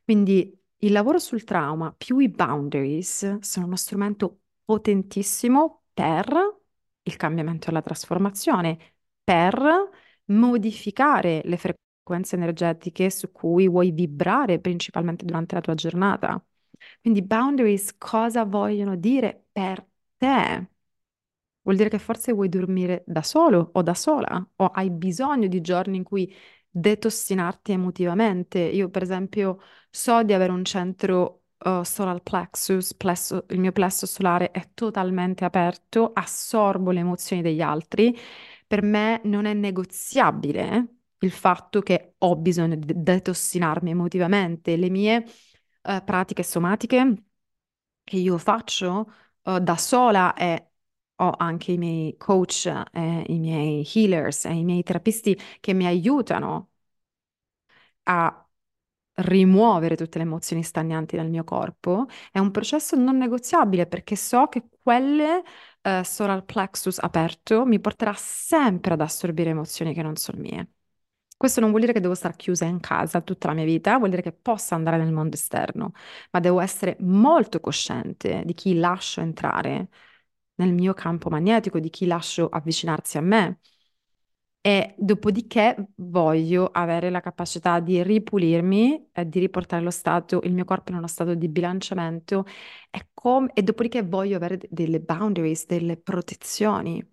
[0.04, 6.60] Quindi il lavoro sul trauma più i boundaries sono uno strumento potentissimo per
[7.04, 8.78] il cambiamento e la trasformazione,
[9.24, 9.60] per
[10.26, 16.44] modificare le frequenze energetiche su cui vuoi vibrare principalmente durante la tua giornata.
[17.00, 19.84] Quindi boundaries cosa vogliono dire per
[20.16, 20.71] te?
[21.62, 25.60] Vuol dire che forse vuoi dormire da solo o da sola o hai bisogno di
[25.60, 26.32] giorni in cui
[26.68, 28.58] detossinarti emotivamente.
[28.58, 34.06] Io, per esempio, so di avere un centro uh, solar plexus, plesso, il mio plesso
[34.06, 38.16] solare è totalmente aperto, assorbo le emozioni degli altri.
[38.66, 44.76] Per me non è negoziabile il fatto che ho bisogno di detossinarmi emotivamente.
[44.76, 45.24] Le mie
[45.82, 47.24] uh, pratiche somatiche
[48.04, 49.12] che io faccio
[49.42, 50.71] uh, da sola e
[51.16, 55.86] ho anche i miei coach, eh, i miei healers e i miei terapisti che mi
[55.86, 56.70] aiutano
[58.04, 58.46] a
[59.16, 64.46] rimuovere tutte le emozioni stagnanti dal mio corpo, è un processo non negoziabile perché so
[64.48, 65.42] che quelle
[65.82, 70.70] eh, solar plexus aperto mi porterà sempre ad assorbire emozioni che non sono mie.
[71.36, 74.10] Questo non vuol dire che devo stare chiusa in casa tutta la mia vita, vuol
[74.10, 75.92] dire che posso andare nel mondo esterno,
[76.30, 79.88] ma devo essere molto cosciente di chi lascio entrare
[80.64, 83.58] nel mio campo magnetico, di chi lascio avvicinarsi a me.
[84.64, 90.64] E dopodiché voglio avere la capacità di ripulirmi e di riportare lo stato, il mio
[90.64, 92.44] corpo in uno stato di bilanciamento
[92.90, 97.04] e, com- e dopodiché voglio avere de- delle boundaries, delle protezioni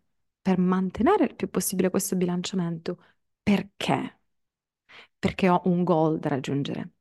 [0.41, 3.01] per mantenere il più possibile questo bilanciamento.
[3.41, 4.19] Perché?
[5.19, 6.91] Perché ho un goal da raggiungere.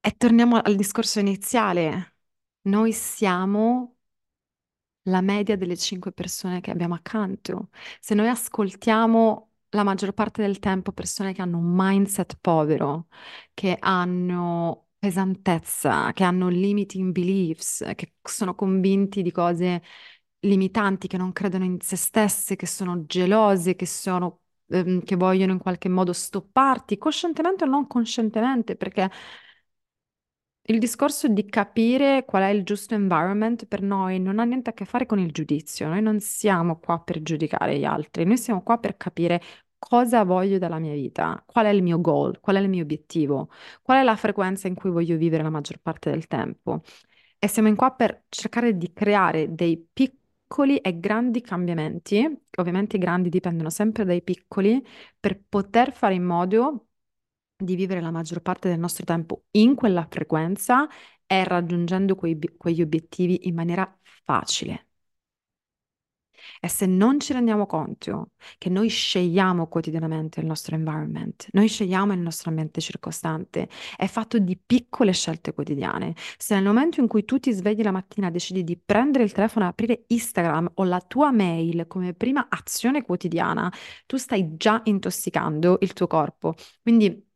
[0.00, 2.11] E torniamo al discorso iniziale.
[2.64, 3.94] Noi siamo
[5.06, 7.70] la media delle cinque persone che abbiamo accanto.
[8.00, 13.08] Se noi ascoltiamo la maggior parte del tempo persone che hanno un mindset povero,
[13.54, 19.82] che hanno pesantezza, che hanno limiting beliefs, che sono convinti di cose
[20.40, 25.52] limitanti, che non credono in se stesse, che sono gelose, che sono, ehm, che vogliono
[25.52, 29.10] in qualche modo stopparti, coscientemente o non coscientemente, perché
[30.64, 34.72] il discorso di capire qual è il giusto environment per noi non ha niente a
[34.72, 35.88] che fare con il giudizio.
[35.88, 39.40] Noi non siamo qua per giudicare gli altri, noi siamo qua per capire
[39.78, 43.50] cosa voglio dalla mia vita, qual è il mio goal, qual è il mio obiettivo,
[43.82, 46.82] qual è la frequenza in cui voglio vivere la maggior parte del tempo.
[47.38, 52.24] E siamo in qua per cercare di creare dei piccoli e grandi cambiamenti,
[52.58, 54.84] ovviamente i grandi dipendono sempre dai piccoli,
[55.18, 56.86] per poter fare in modo
[57.62, 60.88] di vivere la maggior parte del nostro tempo in quella frequenza
[61.26, 64.86] e raggiungendo quei- quegli obiettivi in maniera facile.
[66.60, 72.12] E se non ci rendiamo conto che noi scegliamo quotidianamente il nostro environment, noi scegliamo
[72.12, 76.14] il nostro ambiente circostante, è fatto di piccole scelte quotidiane.
[76.38, 79.66] Se nel momento in cui tu ti svegli la mattina decidi di prendere il telefono
[79.66, 83.72] e aprire Instagram o la tua mail come prima azione quotidiana,
[84.06, 86.54] tu stai già intossicando il tuo corpo.
[86.82, 87.30] Quindi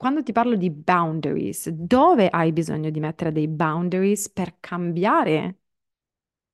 [0.00, 5.58] quando ti parlo di boundaries, dove hai bisogno di mettere dei boundaries per cambiare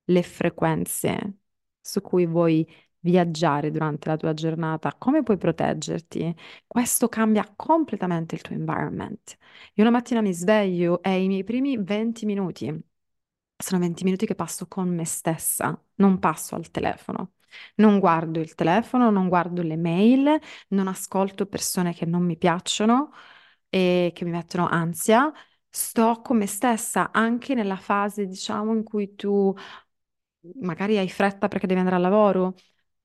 [0.05, 1.37] le frequenze
[1.81, 2.67] su cui vuoi
[2.99, 4.93] viaggiare durante la tua giornata?
[4.97, 6.33] Come puoi proteggerti?
[6.65, 9.37] Questo cambia completamente il tuo environment.
[9.75, 12.83] Io una mattina mi sveglio e i miei primi 20 minuti
[13.59, 17.33] sono 20 minuti che passo con me stessa, non passo al telefono.
[17.75, 20.39] Non guardo il telefono, non guardo le mail,
[20.69, 23.11] non ascolto persone che non mi piacciono
[23.69, 25.31] e che mi mettono ansia.
[25.69, 29.53] Sto con me stessa anche nella fase, diciamo, in cui tu
[30.61, 32.55] magari hai fretta perché devi andare al lavoro.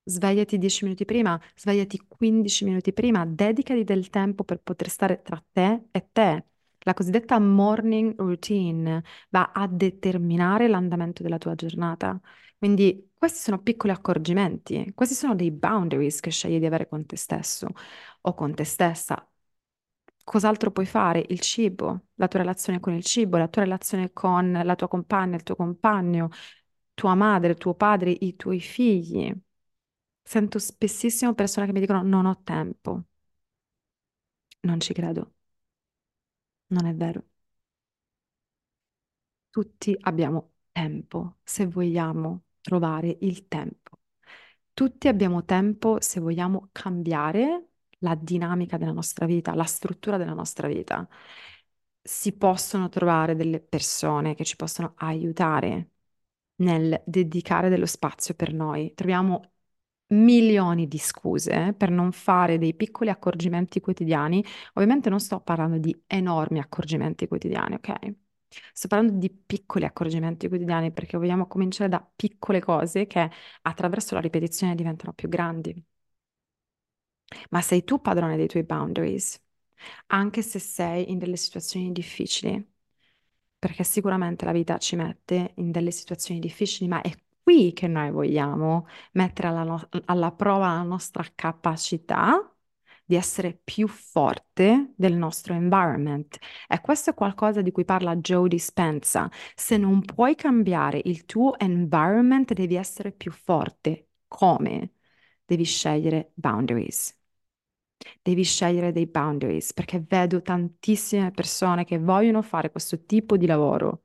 [0.04, 5.42] Svegliati 10 minuti prima, svegliati 15 minuti prima, dedicati del tempo per poter stare tra
[5.52, 6.44] te e te.
[6.80, 12.20] La cosiddetta morning routine va a determinare l'andamento della tua giornata.
[12.58, 17.16] Quindi questi sono piccoli accorgimenti, questi sono dei boundaries che scegli di avere con te
[17.16, 17.68] stesso
[18.22, 19.24] o con te stessa.
[20.24, 21.24] Cos'altro puoi fare?
[21.28, 25.36] Il cibo, la tua relazione con il cibo, la tua relazione con la tua compagna,
[25.36, 26.28] il tuo compagno,
[26.94, 29.32] tua madre, tuo padre, i tuoi figli.
[30.22, 33.04] Sento spessissimo persone che mi dicono non ho tempo.
[34.62, 35.32] Non ci credo.
[36.74, 37.24] Non è vero.
[39.50, 43.98] Tutti abbiamo tempo se vogliamo trovare il tempo.
[44.72, 47.71] Tutti abbiamo tempo se vogliamo cambiare
[48.02, 51.08] la dinamica della nostra vita, la struttura della nostra vita.
[52.04, 55.90] Si possono trovare delle persone che ci possono aiutare
[56.56, 58.92] nel dedicare dello spazio per noi.
[58.94, 59.52] Troviamo
[60.08, 64.44] milioni di scuse per non fare dei piccoli accorgimenti quotidiani.
[64.74, 68.14] Ovviamente non sto parlando di enormi accorgimenti quotidiani, ok?
[68.72, 73.30] Sto parlando di piccoli accorgimenti quotidiani perché vogliamo cominciare da piccole cose che
[73.62, 75.82] attraverso la ripetizione diventano più grandi.
[77.50, 79.40] Ma sei tu padrone dei tuoi boundaries,
[80.08, 82.64] anche se sei in delle situazioni difficili,
[83.58, 87.12] perché sicuramente la vita ci mette in delle situazioni difficili, ma è
[87.42, 92.46] qui che noi vogliamo mettere alla, no- alla prova la nostra capacità
[93.04, 96.38] di essere più forte del nostro environment.
[96.68, 99.30] E questo è qualcosa di cui parla Joe Dispenza.
[99.54, 104.08] Se non puoi cambiare il tuo environment, devi essere più forte.
[104.28, 104.92] Come?
[105.44, 107.14] Devi scegliere boundaries.
[108.22, 114.04] Devi scegliere dei boundaries perché vedo tantissime persone che vogliono fare questo tipo di lavoro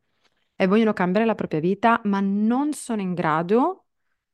[0.55, 3.85] e vogliono cambiare la propria vita, ma non sono in grado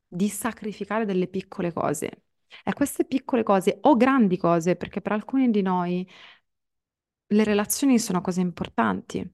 [0.07, 2.23] di sacrificare delle piccole cose.
[2.63, 6.07] E queste piccole cose o grandi cose, perché per alcuni di noi
[7.27, 9.29] le relazioni sono cose importanti,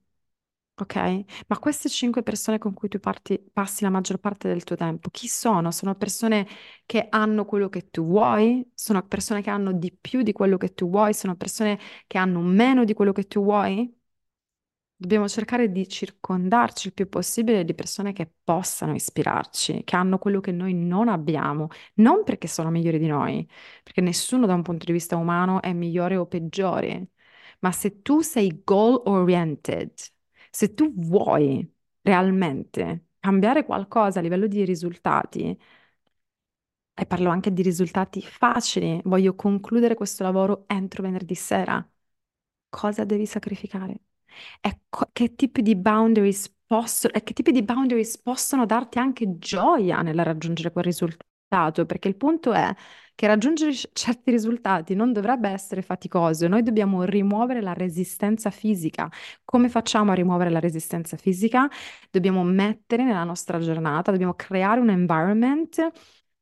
[0.83, 1.23] ok?
[1.47, 5.09] Ma queste cinque persone con cui tu parti- passi la maggior parte del tuo tempo,
[5.09, 5.71] chi sono?
[5.71, 6.47] Sono persone
[6.85, 8.69] che hanno quello che tu vuoi?
[8.73, 11.13] Sono persone che hanno di più di quello che tu vuoi?
[11.13, 13.93] Sono persone che hanno meno di quello che tu vuoi?
[15.01, 20.41] Dobbiamo cercare di circondarci il più possibile di persone che possano ispirarci, che hanno quello
[20.41, 23.47] che noi non abbiamo, non perché sono migliori di noi,
[23.81, 27.11] perché nessuno da un punto di vista umano è migliore o peggiore,
[27.59, 29.93] ma se tu sei goal oriented,
[30.49, 31.67] se tu vuoi
[32.01, 35.57] realmente cambiare qualcosa a livello di risultati,
[36.93, 41.87] e parlo anche di risultati facili, voglio concludere questo lavoro entro venerdì sera,
[42.69, 44.01] cosa devi sacrificare?
[44.61, 49.37] E co- che tipi di boundaries possono, e che tipi di boundaries possono darti anche
[49.37, 51.85] gioia nel raggiungere quel risultato?
[51.85, 52.73] Perché il punto è
[53.19, 59.09] che raggiungere certi risultati non dovrebbe essere faticoso, noi dobbiamo rimuovere la resistenza fisica.
[59.43, 61.67] Come facciamo a rimuovere la resistenza fisica?
[62.09, 65.91] Dobbiamo mettere nella nostra giornata, dobbiamo creare un environment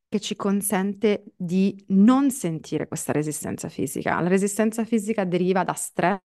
[0.07, 4.19] che ci consente di non sentire questa resistenza fisica.
[4.19, 6.21] La resistenza fisica deriva da stress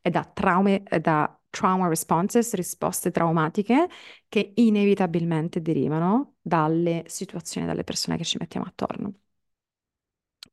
[0.00, 3.88] e da traumi, e da trauma responses, risposte traumatiche
[4.28, 9.14] che inevitabilmente derivano dalle situazioni dalle persone che ci mettiamo attorno.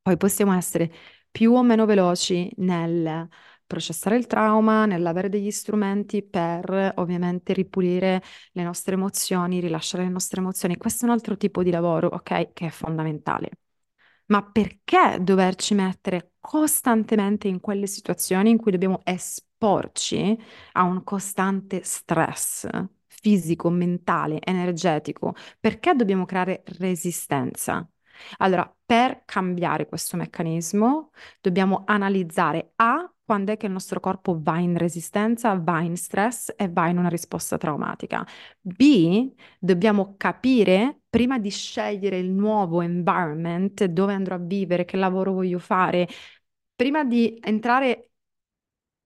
[0.02, 0.92] Poi possiamo essere
[1.30, 3.28] più o meno veloci nel
[3.66, 8.22] processare il trauma, nell'avere degli strumenti per ovviamente ripulire
[8.54, 10.76] le nostre emozioni, rilasciare le nostre emozioni.
[10.78, 13.52] Questo è un altro tipo di lavoro, ok, che è fondamentale.
[14.28, 20.38] Ma perché doverci mettere costantemente in quelle situazioni in cui dobbiamo esporci
[20.74, 22.68] a un costante stress
[23.08, 25.36] fisico, mentale, energetico?
[25.60, 27.88] Perché dobbiamo creare resistenza?
[28.38, 34.58] Allora, per cambiare questo meccanismo, dobbiamo analizzare A, quando è che il nostro corpo va
[34.60, 38.26] in resistenza, va in stress e va in una risposta traumatica.
[38.60, 45.32] B, dobbiamo capire, prima di scegliere il nuovo environment, dove andrò a vivere, che lavoro
[45.34, 46.08] voglio fare,
[46.76, 48.11] prima di entrare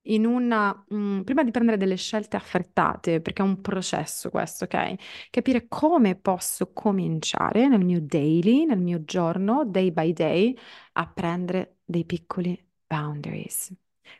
[0.08, 4.96] in una, mm, prima di prendere delle scelte affrettate, perché è un processo questo, ok?
[5.30, 10.56] Capire come posso cominciare nel mio daily, nel mio giorno, day by day,
[10.94, 13.74] a prendere dei piccoli boundaries.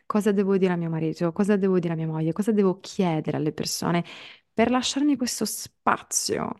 [0.06, 1.32] Cosa devo dire a mio marito?
[1.32, 2.32] Cosa devo dire a mia moglie?
[2.32, 4.04] Cosa devo chiedere alle persone
[4.52, 6.50] per lasciarmi questo spazio?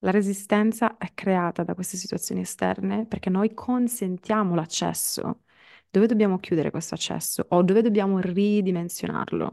[0.00, 5.43] La resistenza è creata da queste situazioni esterne perché noi consentiamo l'accesso.
[5.94, 9.48] Dove dobbiamo chiudere questo accesso o dove dobbiamo ridimensionarlo?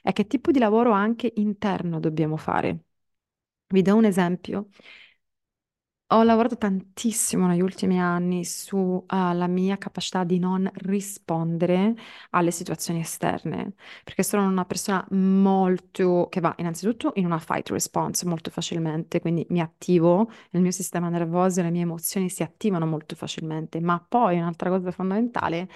[0.00, 2.84] E che tipo di lavoro anche interno dobbiamo fare?
[3.66, 4.68] Vi do un esempio.
[6.12, 11.94] Ho lavorato tantissimo negli ultimi anni sulla mia capacità di non rispondere
[12.30, 13.72] alle situazioni esterne,
[14.04, 19.46] perché sono una persona molto che va innanzitutto in una fight response molto facilmente, quindi
[19.48, 23.98] mi attivo, il mio sistema nervoso e le mie emozioni si attivano molto facilmente, ma
[24.06, 25.66] poi un'altra cosa fondamentale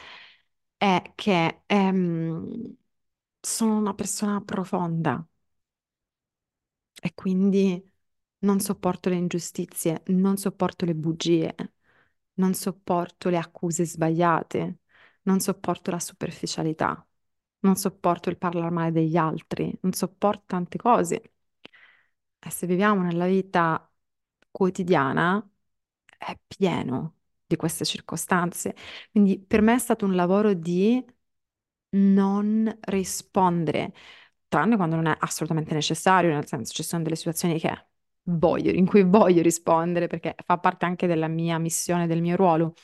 [0.77, 2.77] è che ehm,
[3.41, 5.27] sono una persona profonda.
[7.03, 7.83] E quindi
[8.41, 11.55] non sopporto le ingiustizie, non sopporto le bugie,
[12.35, 14.79] non sopporto le accuse sbagliate,
[15.23, 17.07] non sopporto la superficialità,
[17.61, 21.33] non sopporto il parlare male degli altri, non sopporto tante cose.
[22.39, 23.91] E se viviamo nella vita
[24.51, 25.45] quotidiana,
[26.19, 27.17] è pieno
[27.47, 28.75] di queste circostanze.
[29.11, 31.05] Quindi per me è stato un lavoro di
[31.91, 33.93] non rispondere,
[34.49, 37.87] tranne quando non è assolutamente necessario, nel senso ci sono delle situazioni che
[38.27, 42.75] voglio, in cui voglio rispondere perché fa parte anche della mia missione, del mio ruolo.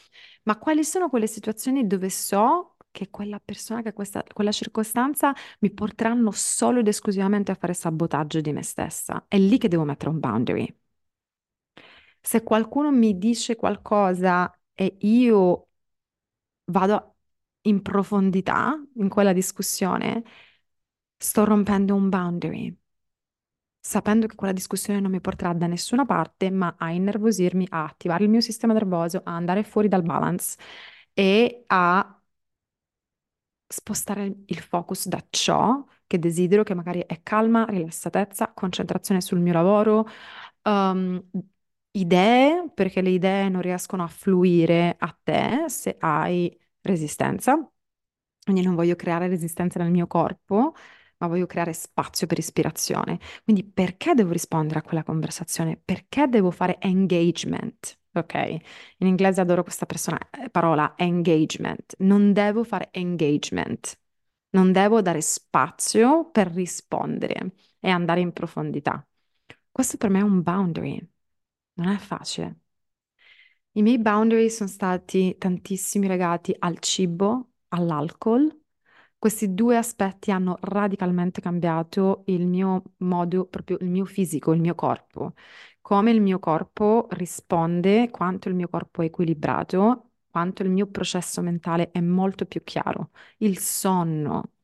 [0.44, 5.70] Ma quali sono quelle situazioni dove so che quella persona, che questa, quella circostanza mi
[5.72, 9.24] porteranno solo ed esclusivamente a fare sabotaggio di me stessa?
[9.28, 10.76] È lì che devo mettere un boundary.
[12.20, 15.68] Se qualcuno mi dice qualcosa e io
[16.66, 17.16] vado
[17.62, 20.22] in profondità in quella discussione,
[21.16, 22.76] sto rompendo un boundary
[23.82, 28.24] sapendo che quella discussione non mi porterà da nessuna parte, ma a innervosirmi, a attivare
[28.24, 30.56] il mio sistema nervoso, a andare fuori dal balance
[31.14, 32.22] e a
[33.66, 39.52] spostare il focus da ciò che desidero, che magari è calma, rilassatezza, concentrazione sul mio
[39.54, 40.06] lavoro,
[40.64, 41.22] um,
[41.92, 47.56] idee, perché le idee non riescono a fluire a te se hai resistenza.
[48.44, 50.74] Quindi non voglio creare resistenza nel mio corpo,
[51.22, 53.18] ma voglio creare spazio per ispirazione.
[53.44, 55.80] Quindi perché devo rispondere a quella conversazione?
[55.82, 57.98] Perché devo fare engagement?
[58.14, 58.34] ok?
[58.98, 61.94] In inglese adoro questa persona, eh, parola engagement.
[61.98, 63.98] Non devo fare engagement,
[64.50, 69.06] non devo dare spazio per rispondere e andare in profondità.
[69.70, 71.00] Questo per me è un boundary,
[71.74, 72.56] non è facile.
[73.74, 78.61] I miei boundary sono stati tantissimi legati al cibo, all'alcol.
[79.22, 84.74] Questi due aspetti hanno radicalmente cambiato il mio modo, proprio il mio fisico, il mio
[84.74, 85.34] corpo.
[85.80, 91.40] Come il mio corpo risponde, quanto il mio corpo è equilibrato, quanto il mio processo
[91.40, 93.10] mentale è molto più chiaro.
[93.38, 94.54] Il sonno.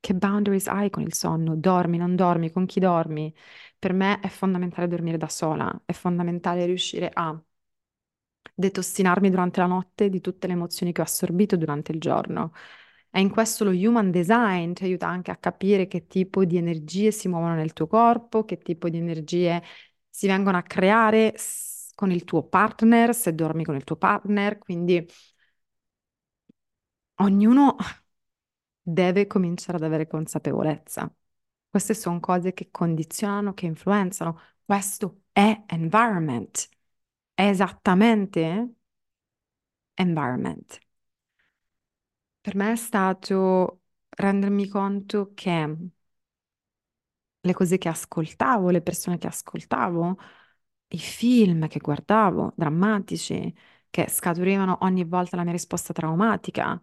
[0.00, 1.54] Che boundaries hai con il sonno?
[1.56, 3.32] Dormi, non dormi, con chi dormi?
[3.78, 7.40] Per me è fondamentale dormire da sola, è fondamentale riuscire a
[8.54, 12.52] detossinarmi durante la notte di tutte le emozioni che ho assorbito durante il giorno.
[13.14, 17.10] E in questo lo human design ti aiuta anche a capire che tipo di energie
[17.12, 19.62] si muovono nel tuo corpo, che tipo di energie
[20.08, 21.34] si vengono a creare
[21.94, 25.06] con il tuo partner, se dormi con il tuo partner, quindi
[27.16, 27.76] ognuno
[28.82, 31.12] deve cominciare ad avere consapevolezza.
[31.70, 34.38] Queste sono cose che condizionano, che influenzano.
[34.64, 36.68] Questo è environment
[37.34, 38.74] è esattamente
[39.96, 40.78] environment.
[42.42, 43.80] Per me è stato
[44.10, 45.76] rendermi conto che
[47.40, 50.16] le cose che ascoltavo, le persone che ascoltavo,
[50.88, 53.54] i film che guardavo, drammatici,
[53.90, 56.80] che scaturivano ogni volta la mia risposta traumatica.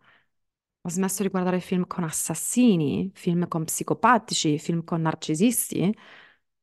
[0.81, 5.95] Ho smesso di guardare film con assassini, film con psicopatici, film con narcisisti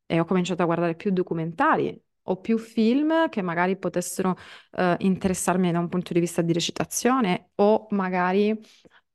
[0.07, 4.37] e ho cominciato a guardare più documentari o più film che magari potessero
[4.72, 8.59] uh, interessarmi da un punto di vista di recitazione o magari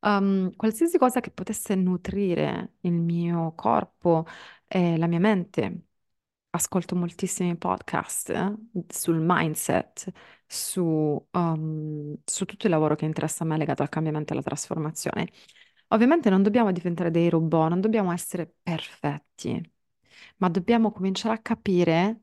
[0.00, 4.26] um, qualsiasi cosa che potesse nutrire il mio corpo
[4.66, 5.86] e la mia mente.
[6.54, 8.54] Ascolto moltissimi podcast eh,
[8.88, 10.10] sul mindset,
[10.46, 10.82] su,
[11.30, 15.30] um, su tutto il lavoro che interessa a me legato al cambiamento e alla trasformazione.
[15.88, 19.60] Ovviamente non dobbiamo diventare dei robot, non dobbiamo essere perfetti,
[20.38, 22.21] ma dobbiamo cominciare a capire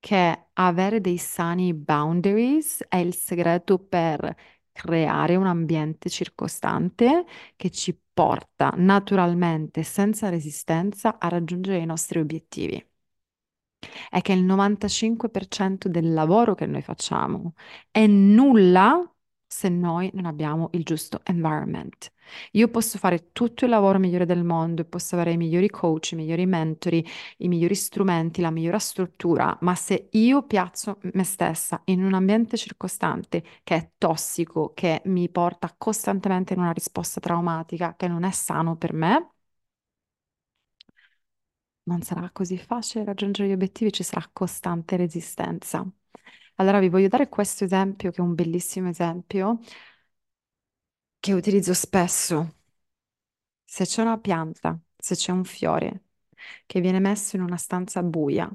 [0.00, 4.34] che avere dei sani boundaries è il segreto per
[4.72, 7.24] creare un ambiente circostante
[7.56, 12.84] che ci porta naturalmente, senza resistenza, a raggiungere i nostri obiettivi.
[14.08, 17.54] È che il 95% del lavoro che noi facciamo
[17.90, 19.02] è nulla
[19.52, 22.12] se noi non abbiamo il giusto environment.
[22.52, 26.16] Io posso fare tutto il lavoro migliore del mondo, posso avere i migliori coach, i
[26.16, 27.04] migliori mentori,
[27.38, 32.56] i migliori strumenti, la migliore struttura, ma se io piazzo me stessa in un ambiente
[32.56, 38.30] circostante che è tossico, che mi porta costantemente in una risposta traumatica, che non è
[38.30, 39.30] sano per me,
[41.84, 45.86] non sarà così facile raggiungere gli obiettivi, ci sarà costante resistenza.
[46.60, 49.58] Allora vi voglio dare questo esempio, che è un bellissimo esempio,
[51.18, 52.52] che utilizzo spesso.
[53.64, 56.04] Se c'è una pianta, se c'è un fiore
[56.66, 58.50] che viene messo in una stanza buia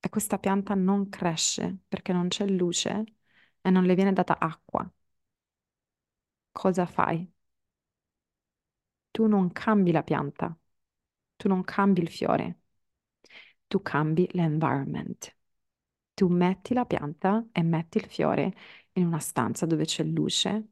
[0.00, 3.04] e questa pianta non cresce perché non c'è luce
[3.60, 4.88] e non le viene data acqua,
[6.52, 7.26] cosa fai?
[9.12, 10.56] Tu non cambi la pianta,
[11.36, 12.60] tu non cambi il fiore,
[13.70, 15.34] tu cambi l'environment.
[16.18, 18.52] Tu metti la pianta e metti il fiore
[18.94, 20.70] in una stanza dove c'è luce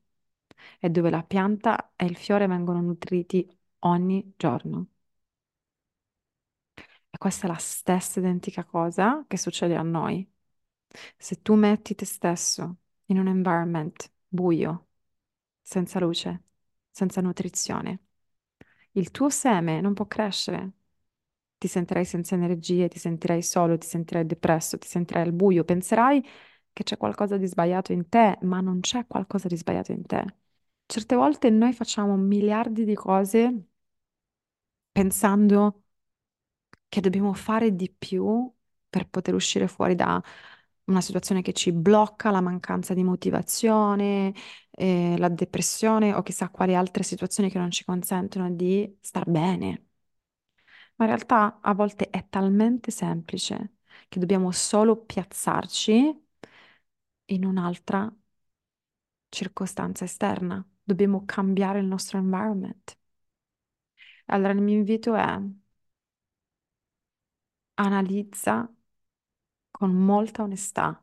[0.80, 3.48] e dove la pianta e il fiore vengono nutriti
[3.80, 4.88] ogni giorno.
[7.10, 10.28] E questa è la stessa identica cosa che succede a noi.
[11.16, 12.76] Se tu metti te stesso
[13.06, 14.88] in un environment buio,
[15.62, 16.44] senza luce,
[16.90, 18.00] senza nutrizione,
[18.92, 20.72] il tuo seme non può crescere.
[21.66, 26.24] Ti sentirai senza energie, ti sentirai solo, ti sentirai depresso, ti sentirai al buio, penserai
[26.72, 30.24] che c'è qualcosa di sbagliato in te, ma non c'è qualcosa di sbagliato in te.
[30.86, 33.64] Certe volte noi facciamo miliardi di cose
[34.92, 35.82] pensando
[36.88, 38.50] che dobbiamo fare di più
[38.88, 40.22] per poter uscire fuori da
[40.84, 44.32] una situazione che ci blocca, la mancanza di motivazione,
[44.70, 49.85] eh, la depressione o chissà quali altre situazioni che non ci consentono di star bene.
[50.96, 53.74] Ma in realtà a volte è talmente semplice
[54.08, 56.24] che dobbiamo solo piazzarci
[57.26, 58.12] in un'altra
[59.28, 60.66] circostanza esterna.
[60.82, 62.96] Dobbiamo cambiare il nostro environment.
[64.26, 65.38] Allora il mio invito è
[67.76, 68.68] analizza
[69.70, 71.02] con molta onestà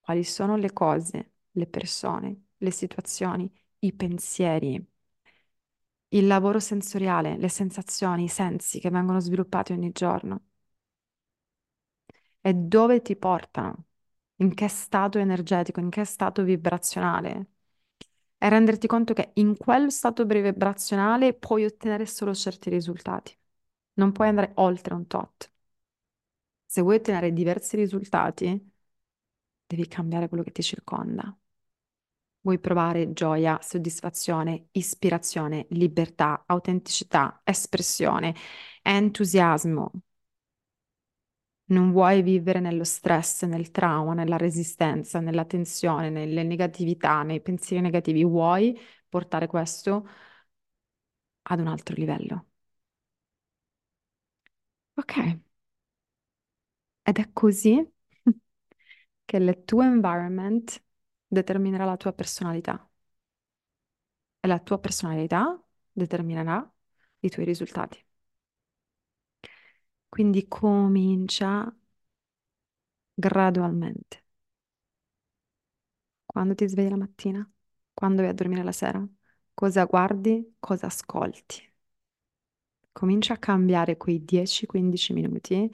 [0.00, 4.84] quali sono le cose, le persone, le situazioni, i pensieri,
[6.10, 10.42] il lavoro sensoriale, le sensazioni, i sensi che vengono sviluppati ogni giorno
[12.40, 13.86] e dove ti portano
[14.36, 17.48] in che stato energetico, in che stato vibrazionale.
[18.38, 23.36] E renderti conto che in quel stato vibrazionale puoi ottenere solo certi risultati.
[23.94, 25.50] Non puoi andare oltre un tot.
[26.66, 28.72] Se vuoi ottenere diversi risultati,
[29.66, 31.34] devi cambiare quello che ti circonda.
[32.42, 38.34] Vuoi provare gioia, soddisfazione, ispirazione, libertà, autenticità, espressione,
[38.82, 39.90] entusiasmo.
[41.70, 47.80] Non vuoi vivere nello stress, nel trauma, nella resistenza, nella tensione, nelle negatività, nei pensieri
[47.80, 48.24] negativi.
[48.24, 48.76] Vuoi
[49.08, 50.04] portare questo
[51.42, 52.46] ad un altro livello.
[54.96, 55.16] Ok.
[57.02, 57.86] Ed è così
[59.24, 60.82] che il tuo environment
[61.30, 62.86] determinerà la tua personalità
[64.40, 65.58] e la tua personalità
[65.92, 66.70] determinerà
[67.20, 68.04] i tuoi risultati.
[70.10, 71.74] Quindi comincia
[73.16, 74.24] gradualmente.
[76.24, 77.50] Quando ti svegli la mattina,
[77.92, 79.06] quando vai a dormire la sera,
[79.54, 81.70] cosa guardi, cosa ascolti.
[82.92, 85.68] Comincia a cambiare quei 10-15 minuti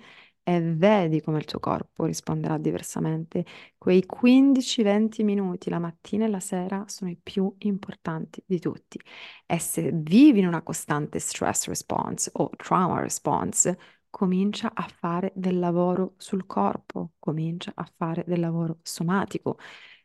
[0.48, 3.44] e vedi come il tuo corpo risponderà diversamente.
[3.76, 9.00] Quei 15-20 minuti la mattina e la sera sono i più importanti di tutti.
[9.44, 13.76] E se vivi in una costante stress response o trauma response,
[14.08, 19.58] comincia a fare del lavoro sul corpo, comincia a fare del lavoro somatico,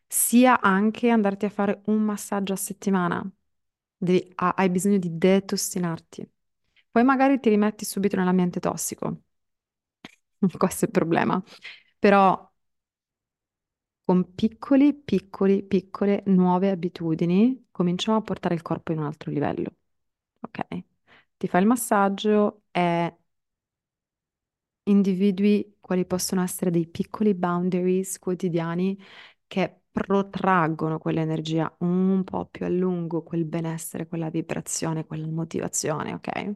[0.07, 3.23] sia anche andarti a fare un massaggio a settimana.
[3.97, 6.27] Devi, hai bisogno di detossinarti.
[6.91, 9.21] Poi magari ti rimetti subito nell'ambiente tossico.
[10.57, 11.41] Questo è il problema.
[11.99, 12.49] Però
[14.03, 19.73] con piccoli, piccoli, piccole nuove abitudini cominciamo a portare il corpo in un altro livello.
[20.41, 20.67] Ok?
[21.37, 23.15] Ti fai il massaggio e
[24.83, 28.97] individui quali possono essere dei piccoli boundaries quotidiani
[29.47, 36.55] che protraggono quell'energia un po' più a lungo, quel benessere, quella vibrazione, quella motivazione, ok?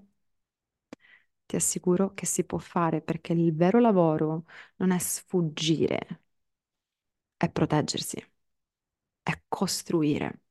[1.46, 4.46] Ti assicuro che si può fare perché il vero lavoro
[4.78, 6.22] non è sfuggire,
[7.38, 8.22] è proteggersi,
[9.24, 10.42] è costruire.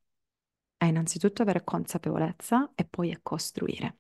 [0.76, 3.98] È innanzitutto avere consapevolezza e poi è costruire.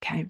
[0.00, 0.28] Ok?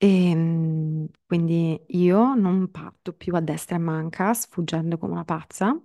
[0.00, 5.76] E mm, quindi io non parto più a destra e manca, sfuggendo come una pazza,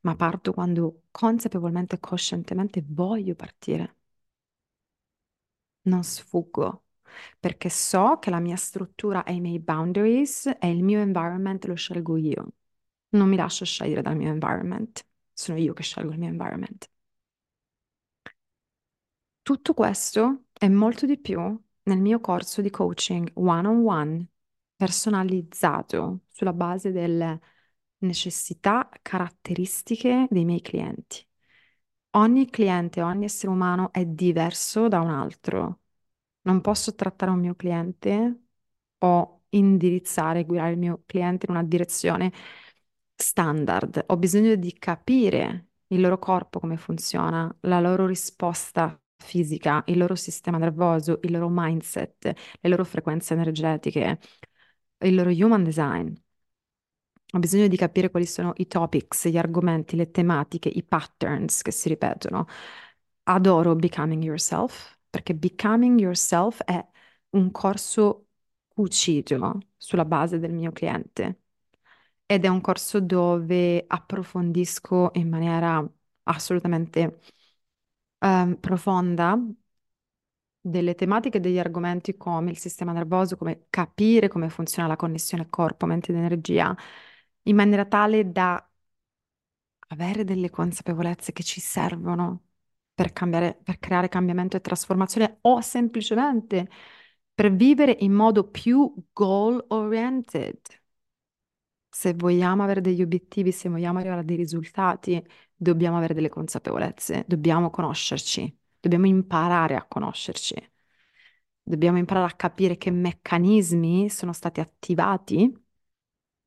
[0.00, 3.96] ma parto quando consapevolmente e coscientemente voglio partire.
[5.86, 6.84] Non sfuggo,
[7.38, 11.74] perché so che la mia struttura e i miei boundaries e il mio environment lo
[11.74, 12.52] scelgo io.
[13.10, 16.88] Non mi lascio scegliere dal mio environment, sono io che scelgo il mio environment.
[19.42, 21.38] Tutto questo e molto di più
[21.84, 24.26] nel mio corso di coaching one-on-one
[24.76, 27.38] personalizzato sulla base delle
[27.98, 31.26] necessità caratteristiche dei miei clienti.
[32.16, 35.80] Ogni cliente, ogni essere umano è diverso da un altro.
[36.42, 38.42] Non posso trattare un mio cliente
[38.98, 42.32] o indirizzare, guidare il mio cliente in una direzione
[43.16, 44.04] standard.
[44.08, 50.14] Ho bisogno di capire il loro corpo come funziona, la loro risposta fisica, il loro
[50.14, 54.20] sistema nervoso, il loro mindset, le loro frequenze energetiche,
[55.00, 56.12] il loro human design.
[57.34, 61.72] Ho bisogno di capire quali sono i topics, gli argomenti, le tematiche, i patterns che
[61.72, 62.46] si ripetono.
[63.24, 66.84] Adoro Becoming Yourself perché Becoming Yourself è
[67.30, 68.28] un corso
[68.68, 71.40] cucito sulla base del mio cliente
[72.26, 75.84] ed è un corso dove approfondisco in maniera
[76.24, 77.20] assolutamente
[78.20, 79.38] um, profonda
[80.60, 85.48] delle tematiche e degli argomenti come il sistema nervoso, come capire come funziona la connessione
[85.50, 86.74] corpo, mente ed energia,
[87.44, 88.68] in maniera tale da
[89.88, 92.42] avere delle consapevolezze che ci servono
[92.94, 96.68] per cambiare, per creare cambiamento e trasformazione o semplicemente
[97.34, 100.58] per vivere in modo più goal oriented.
[101.88, 105.24] Se vogliamo avere degli obiettivi, se vogliamo arrivare a dei risultati,
[105.54, 110.54] dobbiamo avere delle consapevolezze, dobbiamo conoscerci, dobbiamo imparare a conoscerci.
[111.66, 115.63] Dobbiamo imparare a capire che meccanismi sono stati attivati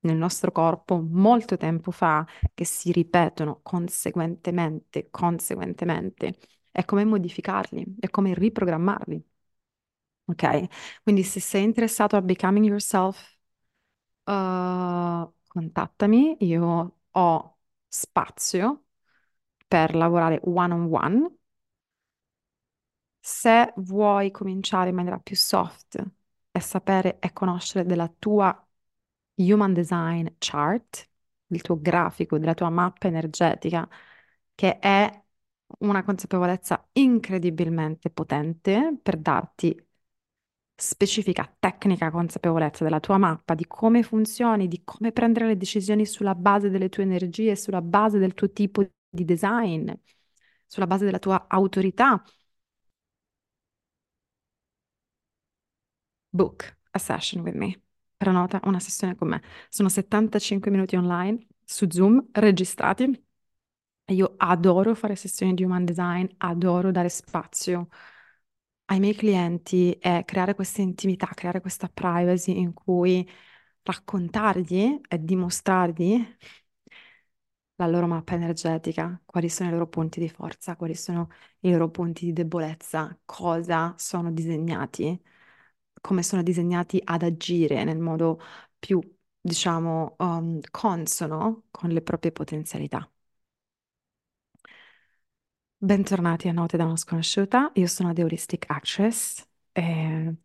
[0.01, 6.37] nel nostro corpo molto tempo fa che si ripetono conseguentemente, conseguentemente.
[6.71, 9.23] È come modificarli, è come riprogrammarli.
[10.25, 10.67] Ok?
[11.03, 13.37] Quindi se sei interessato a Becoming Yourself,
[14.25, 18.85] uh, contattami, io ho spazio
[19.67, 21.37] per lavorare one on one.
[23.19, 26.03] Se vuoi cominciare in maniera più soft
[26.51, 28.66] e sapere e conoscere della tua
[29.37, 31.09] Human Design Chart,
[31.47, 33.87] il tuo grafico della tua mappa energetica,
[34.55, 35.23] che è
[35.79, 39.75] una consapevolezza incredibilmente potente per darti
[40.79, 46.35] specifica tecnica consapevolezza della tua mappa, di come funzioni, di come prendere le decisioni sulla
[46.35, 49.91] base delle tue energie, sulla base del tuo tipo di design,
[50.67, 52.21] sulla base della tua autorità.
[56.31, 57.75] Book a session with me.
[58.17, 59.41] Prenota una sessione con me.
[59.69, 63.25] Sono 75 minuti online su Zoom registrati.
[64.09, 67.89] Io adoro fare sessioni di human design, adoro dare spazio
[68.85, 73.27] ai miei clienti e creare questa intimità, creare questa privacy in cui
[73.83, 76.37] raccontargli e dimostrargli
[77.75, 81.29] la loro mappa energetica, quali sono i loro punti di forza, quali sono
[81.61, 85.19] i loro punti di debolezza, cosa sono disegnati,
[86.01, 88.39] come sono disegnati ad agire nel modo
[88.79, 88.99] più,
[89.39, 93.09] diciamo, um, consono con le proprie potenzialità.
[95.79, 100.35] Bentornati a Note da una sconosciuta, io sono The Heuristic Actress e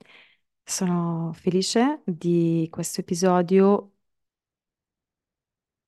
[0.63, 3.93] sono felice di questo episodio.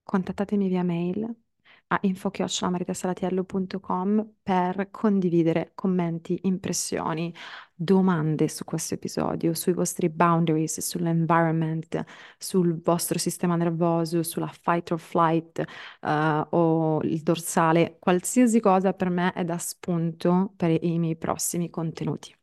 [0.03, 1.43] Contattatemi via mail
[1.89, 7.32] a info-maritasalatiello.com per condividere commenti, impressioni,
[7.74, 12.05] domande su questo episodio, sui vostri boundaries, sull'environment,
[12.39, 15.59] sul vostro sistema nervoso, sulla fight or flight,
[16.01, 21.70] eh, o il dorsale, qualsiasi cosa per me è da spunto per i miei prossimi
[21.70, 22.35] contenuti.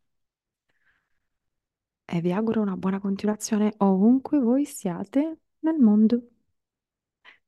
[2.06, 6.22] E vi auguro una buona continuazione ovunque voi siate nel mondo.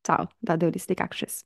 [0.01, 1.43] Ciao, da The Holistic Actress.